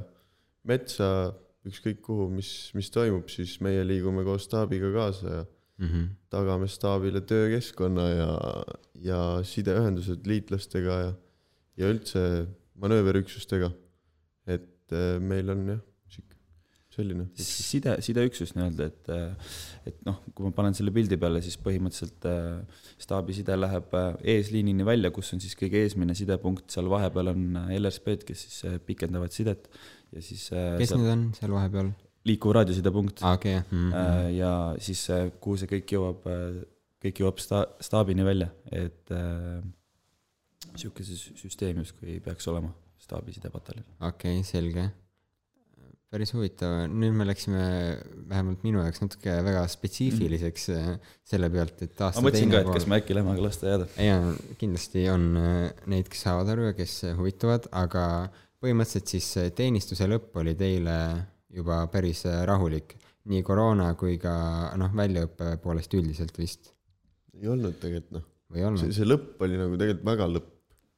[0.67, 1.33] metsa,
[1.67, 5.45] ükskõik kuhu, mis, mis toimub, siis meie liigume koos staabiga kaasa ja
[5.77, 6.05] Mm -hmm.
[6.29, 8.31] tagame staabile töökeskkonna ja,
[8.95, 11.11] ja sideühendused liitlastega ja,
[11.77, 13.71] ja üldse manööverüksustega.
[14.47, 15.79] et äh, meil on jah,
[16.97, 19.11] selline side, sideüksus nii-öelda, et,
[19.91, 24.87] et noh, kui ma panen selle pildi peale, siis põhimõtteliselt äh, staabiside läheb äh, eesliinini
[24.87, 28.81] välja, kus on siis kõige eesmine sidepunkt, seal vahepeal on äh, LRSP-d, kes siis äh,
[28.83, 29.69] pikendavad sidet
[30.13, 31.93] ja siis äh, kes seal need on seal vahepeal?
[32.27, 33.93] liikuv raadiosidepunkt aa, okei, jah mm.
[33.93, 34.29] äh, -hmm.
[34.37, 34.51] ja
[34.83, 36.27] siis äh, kuhu see kõik jõuab,
[37.03, 39.63] kõik jõuab sta-, staabini välja, et äh,
[40.73, 42.73] niisugune süsteem justkui peaks olema
[43.07, 43.85] staabisidepataljon.
[43.99, 44.89] okei okay,, selge.
[46.13, 47.63] Päris huvitav, nüüd me läksime
[48.29, 51.01] vähemalt minu jaoks natuke väga spetsiifiliseks mm.
[51.27, 53.89] selle pealt, et aasta ma mõtlesin ka, et kas me äkki lähme ka lasteaeda.
[54.05, 55.57] jaa, kindlasti on äh,
[55.91, 58.05] neid, kes saavad aru ja kes äh, huvituvad, aga
[58.63, 60.95] põhimõtteliselt siis teenistuse lõpp oli teile
[61.53, 62.95] juba päris rahulik,
[63.27, 64.33] nii koroona kui ka
[64.79, 66.71] noh, väljaõppe poolest üldiselt vist
[67.37, 68.95] ei olnud tegelikult noh, see, olnud?
[68.95, 70.51] see lõpp oli nagu tegelikult väga lõpp.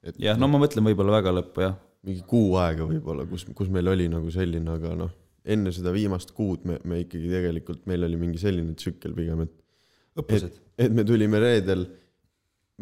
[0.05, 1.77] et jah, no ma mõtlen võib-olla väga lõppu jah
[2.07, 5.11] mingi kuu aega võib-olla, kus, kus meil oli nagu selline, aga noh,
[5.49, 9.55] enne seda viimast kuud me, me ikkagi tegelikult, meil oli mingi selline tsükkel pigem, et
[10.19, 10.59] õppused.
[10.79, 11.85] et me tulime reedel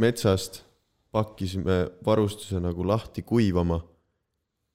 [0.01, 0.61] metsast,
[1.13, 3.79] pakkisime varustuse nagu lahti kuivama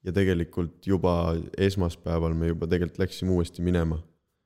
[0.03, 4.01] ja tegelikult juba esmaspäeval me juba tegelikult läksime uuesti minema.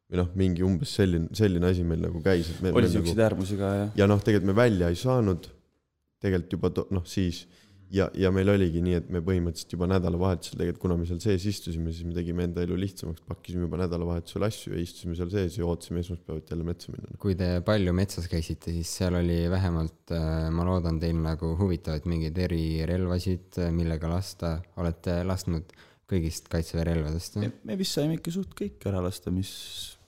[0.07, 3.57] või noh, mingi umbes selline, selline asi meil nagu käis, oli me siukseid nagu, äärmusi
[3.59, 3.89] ka jah.
[3.97, 5.49] ja noh, tegelikult me välja ei saanud,
[6.23, 7.41] tegelikult juba noh, siis
[7.93, 11.47] ja, ja meil oligi nii, et me põhimõtteliselt juba nädalavahetusel tegelikult, kuna me seal sees
[11.51, 15.57] istusime, siis me tegime enda elu lihtsamaks, pakkisime juba nädalavahetusel asju ja istusime seal sees
[15.59, 17.17] ja ootasime esmaspäevalt jälle metsa minna.
[17.21, 20.15] kui te palju metsas käisite, siis seal oli vähemalt,
[20.53, 25.75] ma loodan, teil nagu huvitavaid mingeid erirelvasid, millega lasta, olete lasknud
[26.07, 29.51] kõigist kaitseväe relvadest me vist saime ikka suht kõik ära lasta, mis,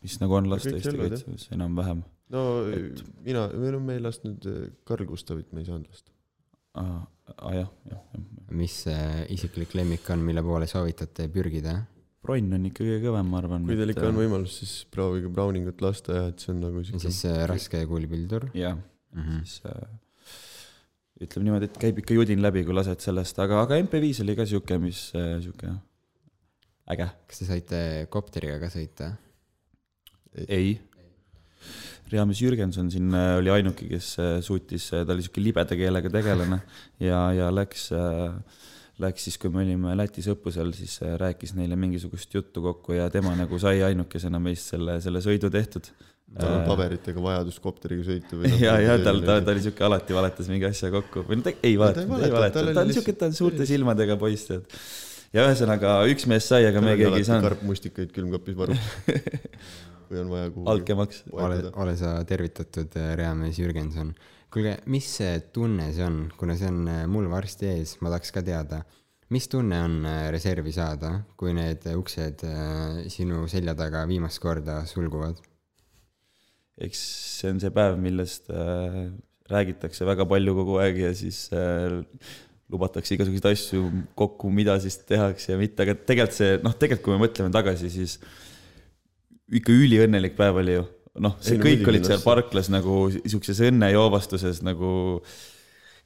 [0.03, 2.03] mis nagu on lasta Eesti kaitseväes enam-vähem.
[2.35, 2.43] no
[2.75, 3.03] et...
[3.25, 6.15] mina, või no me ei lasknud äh, Karl Gustavit, me ei saanud lasta.
[6.81, 6.99] aa,
[7.35, 8.25] aa jah, jah, jah.
[8.59, 11.79] mis see isiklik lemmik on, mille poole soovitate pürgida?
[12.25, 13.65] Bronn on ikka kõige kõvem, ma arvan.
[13.67, 17.01] kui teil ikka on võimalus, siis proovige Browningut lasta ja et see on nagu siuke
[17.05, 18.75] siis see raske kuulipildur jah,
[19.15, 19.21] mm.
[19.23, 19.45] -hmm.
[19.45, 19.93] siis äh,
[21.23, 24.47] ütleme niimoodi, et käib ikka judin läbi, kui lased sellest, aga, aga MP5 oli ka
[24.49, 25.71] sihuke, mis äh, sihuke
[26.89, 27.09] äge.
[27.29, 29.13] kas te saite kopteriga ka sõita?
[30.47, 30.77] ei.
[32.09, 36.61] Riamis Jürgenson siin äh, oli ainuke, kes äh, suutis, ta oli sihuke libeda keelega tegelane
[37.03, 37.89] ja, ja läks,
[39.03, 43.09] läks siis, kui me olime Lätis õppusel, siis äh, rääkis neile mingisugust juttu kokku ja
[43.13, 45.91] tema nagu sai ainukesena meist selle, selle sõidu tehtud.
[46.39, 49.85] tal on paberitega vajadus kopteriga sõita või noh, ja, ja tal, ta, ta oli sihuke
[49.85, 53.15] alati valetas mingi asja kokku või no ta ei valetanud, ei valetanud, ta on sihuke,
[53.17, 54.81] ta on suurte silmadega poiss, tead.
[55.33, 57.49] ja ühesõnaga üks mees sai, aga me keegi ei saanud.
[57.49, 58.91] karpmustikaid külmkapis varuks.
[60.09, 61.23] kui on vaja kuhugi altkäemaks.
[61.31, 64.13] ole ole sa tervitatud, reamees Jürgenson.
[64.53, 68.33] kuulge, mis see tunne see on, kuna see on äh, mul varsti ees, ma tahaks
[68.33, 68.81] ka teada,
[69.29, 74.81] mis tunne on äh, reservi saada, kui need uksed äh, sinu selja taga viimast korda
[74.89, 75.37] sulguvad?
[76.79, 76.99] eks
[77.39, 79.09] see on see päev, millest äh,
[79.51, 81.99] räägitakse väga palju kogu aeg ja siis äh,
[82.71, 83.87] lubatakse igasuguseid asju
[84.17, 87.89] kokku, mida siis tehakse ja mitte, aga tegelikult see, noh, tegelikult kui me mõtleme tagasi,
[87.93, 88.17] siis
[89.55, 90.87] ikka üliõnnelik päev oli ju.
[91.23, 94.91] noh, see Ei kõik olid seal parklas nagu siukses õnnejoovastuses nagu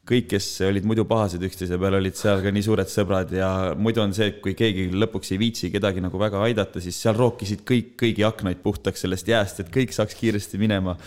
[0.08, 4.04] kõik, kes olid muidu pahased üksteise peale, olid seal ka nii suured sõbrad ja muidu
[4.04, 7.64] on see, et kui keegi lõpuks ei viitsi kedagi nagu väga aidata, siis seal rookisid
[7.68, 10.98] kõik kõigi aknaid puhtaks sellest jääst, et kõik saaks kiiresti minema.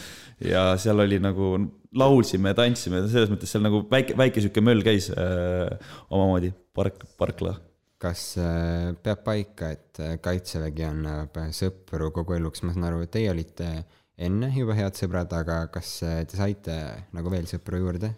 [0.41, 1.55] ja seal oli nagu,
[1.97, 7.05] laulsime ja tantsime, selles mõttes seal nagu väike, väike sihuke möll käis äh, omamoodi, park,
[7.21, 7.57] parkla.
[8.03, 13.05] Kas äh, peab paika, et äh, kaitsevägi annab äh, sõpru kogu eluks, ma saan aru,
[13.07, 13.71] et teie olite
[14.17, 16.77] enne juba head sõbrad, aga kas te saite
[17.17, 18.13] nagu veel sõpru juurde?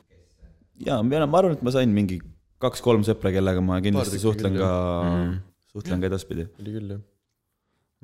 [0.82, 2.20] ja ma ma arvan, et ma sain mingi
[2.62, 4.74] kaks-kolm sõpra, kellega ma kindlasti suhtlen küll, ka
[5.08, 5.34] Mm.,
[5.74, 6.48] suhtlen ka edaspidi.
[6.62, 7.02] oli küll jah.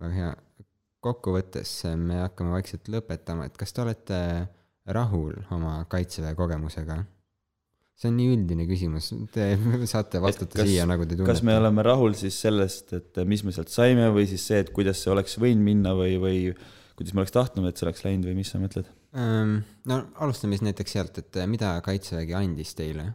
[0.02, 0.34] väga hea.
[1.04, 4.20] kokkuvõttes me hakkame vaikselt lõpetama, et kas te olete
[4.86, 7.02] rahul oma kaitseväe kogemusega?
[8.00, 9.52] See on nii üldine küsimus, te
[9.92, 11.30] saate vastata kas- siia, nagu te tunnete.
[11.30, 14.72] kas me oleme rahul siis sellest, et mis me sealt saime või siis see, et
[14.74, 16.38] kuidas see oleks võinud minna või, või
[16.98, 18.90] kuidas me oleks tahtnud, et see oleks läinud või mis sa mõtled?
[19.14, 23.12] No alustame siis näiteks sealt, et mida kaitsevägi andis teile?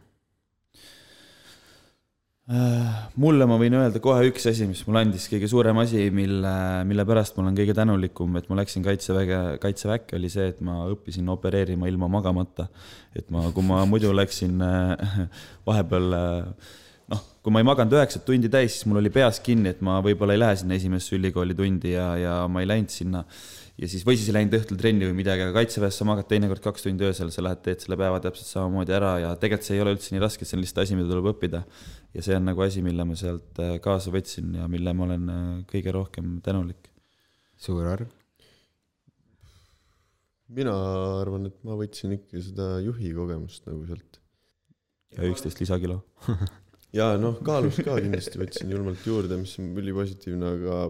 [2.50, 6.54] Mulle ma võin öelda kohe üks asi, mis mulle andis kõige suurem asi, mille,
[6.88, 10.80] mille pärast ma olen kõige tänulikum, et ma läksin kaitseväge, kaitseväkke, oli see, et ma
[10.90, 12.66] õppisin opereerima ilma magamata.
[13.14, 15.28] et ma, kui ma muidu läksin äh,
[15.68, 16.72] vahepeal äh,
[17.10, 20.00] noh, kui ma ei maganud üheksat tundi täis, siis mul oli peas kinni, et ma
[20.04, 23.24] võib-olla ei lähe sinna esimesse ülikooli tundi ja, ja ma ei läinud sinna.
[23.80, 26.60] Ja siis, või siis ei läinud õhtul trenni või midagi, aga kaitseväes sa magad teinekord
[26.64, 29.84] kaks tundi öösel, sa lähed, teed selle päeva täpselt samamoodi ära ja tegelikult see ei
[29.84, 31.62] ole üldse nii raske, see on lihtsalt asi, mida tuleb õppida
[32.16, 35.28] ja see on nagu asi, mille ma sealt äh, kaasa võtsin ja mille ma olen
[35.32, 36.90] äh, kõige rohkem tänulik.
[37.60, 38.10] suur arv.
[40.60, 40.74] mina
[41.20, 44.20] arvan, et ma võtsin ikka seda juhi kogemust nagu sealt.
[45.16, 46.02] ja üksteist lisakilo.
[47.00, 50.82] ja noh, kaalus ka kindlasti võtsin julmalt juurde, mis on ülipositiivne, aga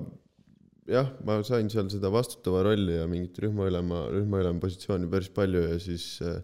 [0.90, 5.78] jah, ma sain seal seda vastutava rolli ja mingit rühmaülema, rühmaülema positsiooni päris palju ja
[5.82, 6.40] siis äh,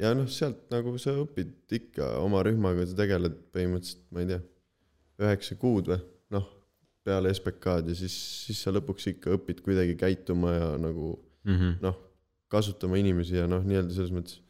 [0.00, 4.40] ja noh, sealt nagu sa õpid ikka oma rühmaga, sa tegeled põhimõtteliselt, ma ei tea,
[5.20, 6.00] üheksa kuud või
[6.36, 6.46] noh,
[7.04, 8.14] peale SBK-d ja siis,
[8.46, 11.74] siis sa lõpuks ikka õpid kuidagi käituma ja nagu Mm -hmm.
[11.80, 11.96] noh,
[12.48, 14.40] kasutama inimesi ja noh, nii-öelda selles mõttes.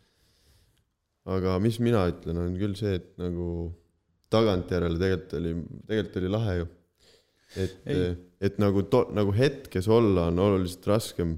[1.25, 3.71] aga mis mina ütlen, on küll see, et nagu
[4.33, 5.53] tagantjärele tegelikult oli,
[5.87, 6.67] tegelikult oli lahe ju.
[7.57, 11.35] Et Ei., et nagu to-, nagu hetkes olla on oluliselt raskem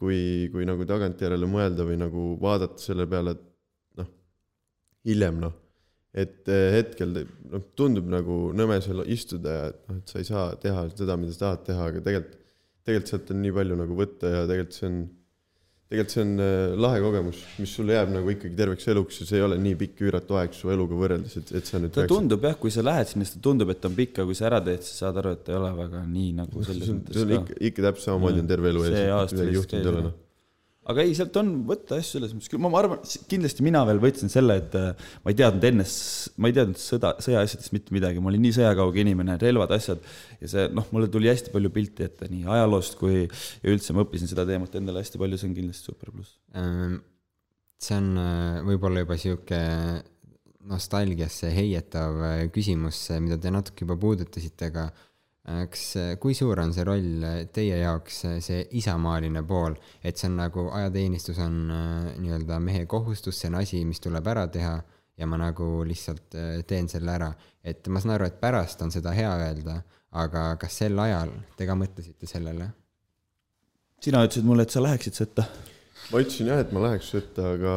[0.00, 4.08] kui, kui nagu tagantjärele mõelda või nagu vaadata selle peale, et noh,
[5.06, 5.54] hiljem noh,
[6.16, 10.28] et eh, hetkel noh, tundub nagu nõme seal istuda ja et noh, et sa ei
[10.28, 12.42] saa teha seda, mida sa tahad teha, aga tegelikult
[12.86, 14.98] tegelikult sealt on nii palju nagu võtta ja tegelikult see on,
[15.86, 19.38] tegelikult see on äh, lahe kogemus, mis sulle jääb nagu ikkagi terveks eluks ja see
[19.38, 22.42] ei ole nii pikk üüratu aeg su eluga võrreldes, et, et sa nüüd ta tundub
[22.48, 24.60] jah, kui sa lähed sinna, siis ta tundub, et on pikk, aga kui sa ära
[24.66, 27.40] teed, siis saad aru, et ei ole väga nii nagu selles mõttes see on ka.
[27.40, 28.98] ikka, ikka täpselt samamoodi on terve elu ees,
[29.36, 30.16] midagi juhtunud ei ole noh.
[30.90, 34.30] Aga ei, sealt on võtta asju selles mõttes küll, ma, arvan, kindlasti mina veel võtsin
[34.32, 35.86] selle, et äh, ma ei teadnud enne,
[36.38, 40.04] ma ei teadnud sõda, sõjaasjadest mitte midagi, ma olin nii sõjakauge inimene, relvad, asjad.
[40.42, 44.04] Ja see noh, mulle tuli hästi palju pilti ette nii ajaloost kui ja üldse ma
[44.06, 46.36] õppisin seda teemat endale hästi palju, see on kindlasti super pluss.
[46.58, 47.00] Ehm,
[47.82, 49.60] see on äh, võib-olla juba sihuke
[50.66, 54.88] nostalgiasse heietav äh, küsimus, mida te natuke juba puudutasite, aga
[55.46, 55.82] kas,
[56.20, 60.66] kui suur on see roll äh, teie jaoks, see isamaaline pool, et see on nagu
[60.74, 61.58] ajateenistus on
[62.18, 64.74] nii-öelda mehe kohustus, see on asi, mis tuleb ära teha
[65.16, 66.34] ja ma nagu lihtsalt
[66.68, 67.30] teen selle ära.
[67.64, 69.78] et ma saan aru, et pärast on seda hea öelda,
[70.18, 72.68] aga kas sel ajal te ka mõtlesite sellele?
[74.02, 75.46] sina ütlesid mulle, et sa läheksid sõtta.
[76.10, 77.72] ma ütlesin jah, et ma läheks sõtta, aga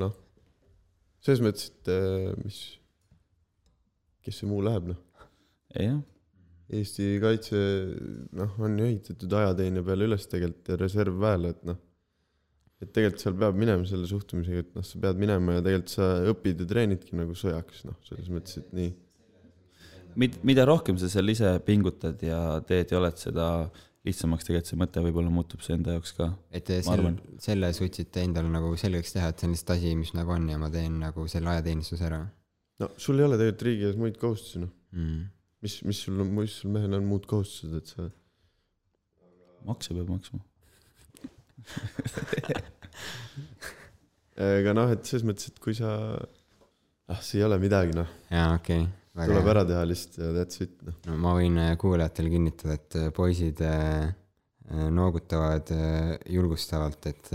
[0.00, 0.16] noh,
[1.20, 2.60] selles mõttes, et mis,
[4.26, 5.00] kes see muu läheb noh.
[5.76, 6.00] jah,
[6.66, 7.58] Eesti kaitse
[8.34, 11.78] noh, on ju ehitatud ajateene peale üles tegelikult ja reservväele, et noh,
[12.82, 16.08] et tegelikult seal peab minema selle suhtumisega, et noh, sa pead minema ja tegelikult sa
[16.32, 18.94] õpid ja treenidki nagu sõjaks, noh, selles mõttes, et nii.
[20.18, 23.50] Mid-, mida rohkem sa seal ise pingutad ja teed ja oled, seda
[24.06, 26.30] lihtsamaks tegelikult see mõte võib-olla muutub see enda jaoks ka.
[26.54, 30.12] et Ma sel, selle suutsite endale nagu selgeks teha, et see on lihtsalt asi, mis
[30.18, 32.20] nagu on ja ma teen nagu selle ajateenistuse ära
[32.80, 34.72] no sul ei ole tegelikult riigi ees muid kohustusi, noh.
[34.94, 35.24] mm..
[35.64, 38.08] mis, mis sul on, mis sul mehel on muud kohustused, et sa
[39.66, 40.40] makse peab maksma.
[44.36, 45.90] aga noh, et selles mõttes, et kui sa,
[47.08, 48.92] ah, see ei ole midagi, noh, jaa, okei okay.,
[49.24, 50.96] tuleb ära teha lihtsalt ja that's it, noh.
[51.08, 54.10] no ma võin äh, kuulajatele kinnitada, et äh, poisid äh,
[54.66, 55.70] noogutavad
[56.26, 57.28] julgustavalt, et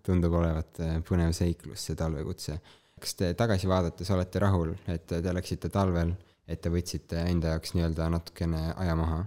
[0.00, 2.54] tundub olevat põnev seiklus, see talvekutse.
[2.96, 6.14] kas te tagasi vaadates olete rahul, et te läksite talvel,
[6.50, 9.20] et te võtsite enda jaoks nii-öelda natukene aja maha?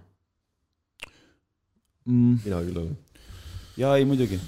[2.05, 2.41] mm,.
[2.43, 2.97] mina küll olen.
[3.79, 4.41] jaa, ei muidugi,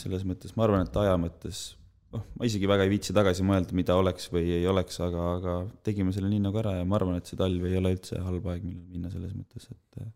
[0.00, 1.66] selles mõttes ma arvan, et aja mõttes
[2.14, 5.58] noh, ma isegi väga ei viitsi tagasi mõelda, mida oleks või ei oleks, aga, aga
[5.86, 8.48] tegime selle nii nagu ära ja ma arvan, et see talv ei ole üldse halb
[8.50, 10.10] aeg, millal minna selles mõttes, et äh,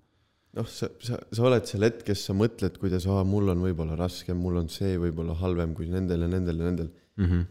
[0.58, 4.38] noh, sa, sa, sa oled seal hetkes, sa mõtled, kuidas, aa, mul on võib-olla raskem,
[4.40, 6.90] mul on see võib-olla halvem kui nendel ja nendel ja nendel.
[7.20, 7.46] Mm -hmm.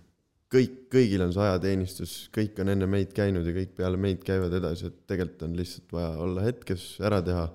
[0.54, 4.54] kõik, kõigil on see ajateenistus, kõik on enne meid käinud ja kõik peale meid käivad
[4.60, 7.46] edasi, et tegelikult on lihtsalt vaja olla hetkes, ära teha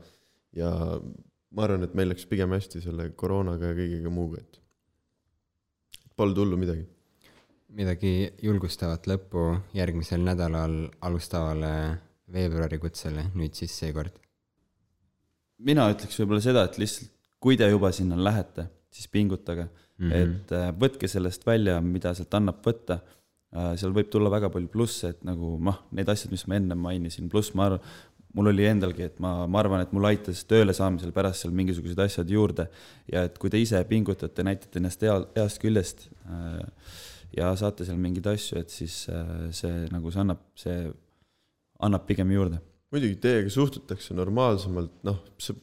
[0.59, 0.70] ja
[1.55, 4.61] ma arvan, et meil läks pigem hästi selle koroonaga ja kõigega muuga, et
[6.18, 6.86] polnud hullu midagi.
[7.68, 9.42] midagi julgustavat lõppu
[9.76, 11.72] järgmisel nädalal alustavale
[12.32, 14.18] veebruarikutsele, nüüd siis seekord.
[15.59, 19.68] mina ütleks võib-olla seda, et lihtsalt kui te juba sinna lähete, siis pingutage
[19.99, 20.11] mm.
[20.11, 20.22] -hmm.
[20.22, 23.01] et äh, võtke sellest välja, mida sealt annab võtta.
[23.80, 27.30] seal võib tulla väga palju plusse, et nagu noh, need asjad, mis ma enne mainisin,
[27.32, 27.80] pluss ma arvan,
[28.36, 31.99] mul oli endalgi, et ma, ma arvan, et mul aitas tööle saamisel pärast seal mingisugused
[32.05, 32.68] asjad juurde
[33.11, 36.61] ja et kui te ise pingutate, näitate ennast hea, heast küljest äh,
[37.36, 40.90] ja saate seal mingeid asju, et siis äh, see nagu see annab, see
[41.88, 42.61] annab pigem juurde.
[42.92, 45.57] muidugi teiega suhtutakse normaalsemalt, noh, sa,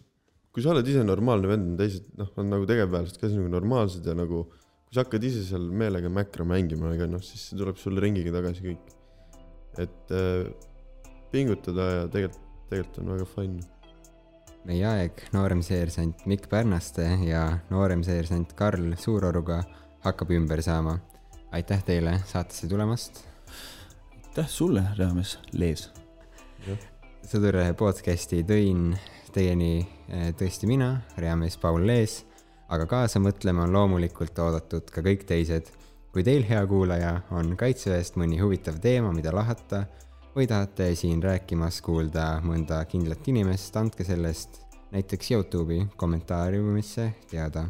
[0.56, 4.14] kui sa oled ise normaalne vend, teised noh, on nagu tegevväelased ka nagu normaalsed ja
[4.16, 8.00] nagu kui sa hakkad ise seal meelega mäkra mängima, ega noh, siis see tuleb sulle
[8.00, 8.94] ringiga tagasi kõik.
[9.84, 10.46] et äh,
[11.34, 13.66] pingutada ja tegelikult, tegelikult on väga fine.
[14.66, 19.60] meie aeg nooremseersant Mikk Pärnaste ja nooremseersant Karl Suuroruga
[20.08, 21.02] hakkab ümber saama.
[21.52, 23.26] aitäh teile saatesse tulemast.
[24.24, 25.90] aitäh sulle, Reamees Lees
[27.26, 28.94] sõdur podcasti tõin
[29.36, 32.22] teieni eh, tõesti mina, reamees Paul Lees,
[32.72, 35.72] aga kaasa mõtlema on loomulikult oodatud ka kõik teised.
[36.16, 39.82] kui teil, hea kuulaja, on kaitseväest mõni huvitav teema, mida lahata
[40.36, 44.62] või tahate siin rääkimas kuulda mõnda kindlat inimest, andke sellest
[44.96, 47.66] näiteks Youtube'i kommentaariumisse teada.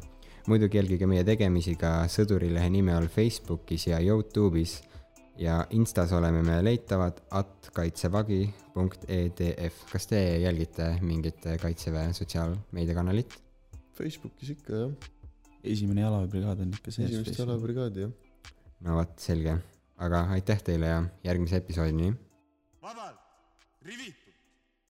[0.48, 4.84] muidugi jälgige meie tegemisi ka sõdurilehe nime all Facebookis ja Youtube'is
[5.38, 9.82] ja Instas oleme me leitavad at kaitsevagi.edf.
[9.92, 13.38] kas te jälgite mingit kaitseväe sotsiaalmeediakanalit?
[13.96, 14.92] Facebookis ikka jah,
[15.64, 17.12] esimene jalaväebrigaad on ikka sees.
[17.12, 18.12] esimest jalabrigaadi jah.
[18.82, 19.58] no vot, selge.
[19.98, 22.12] aga aitäh teile ja järgmise episoodini
[22.84, 23.16] vabal,
[23.88, 24.12] rivi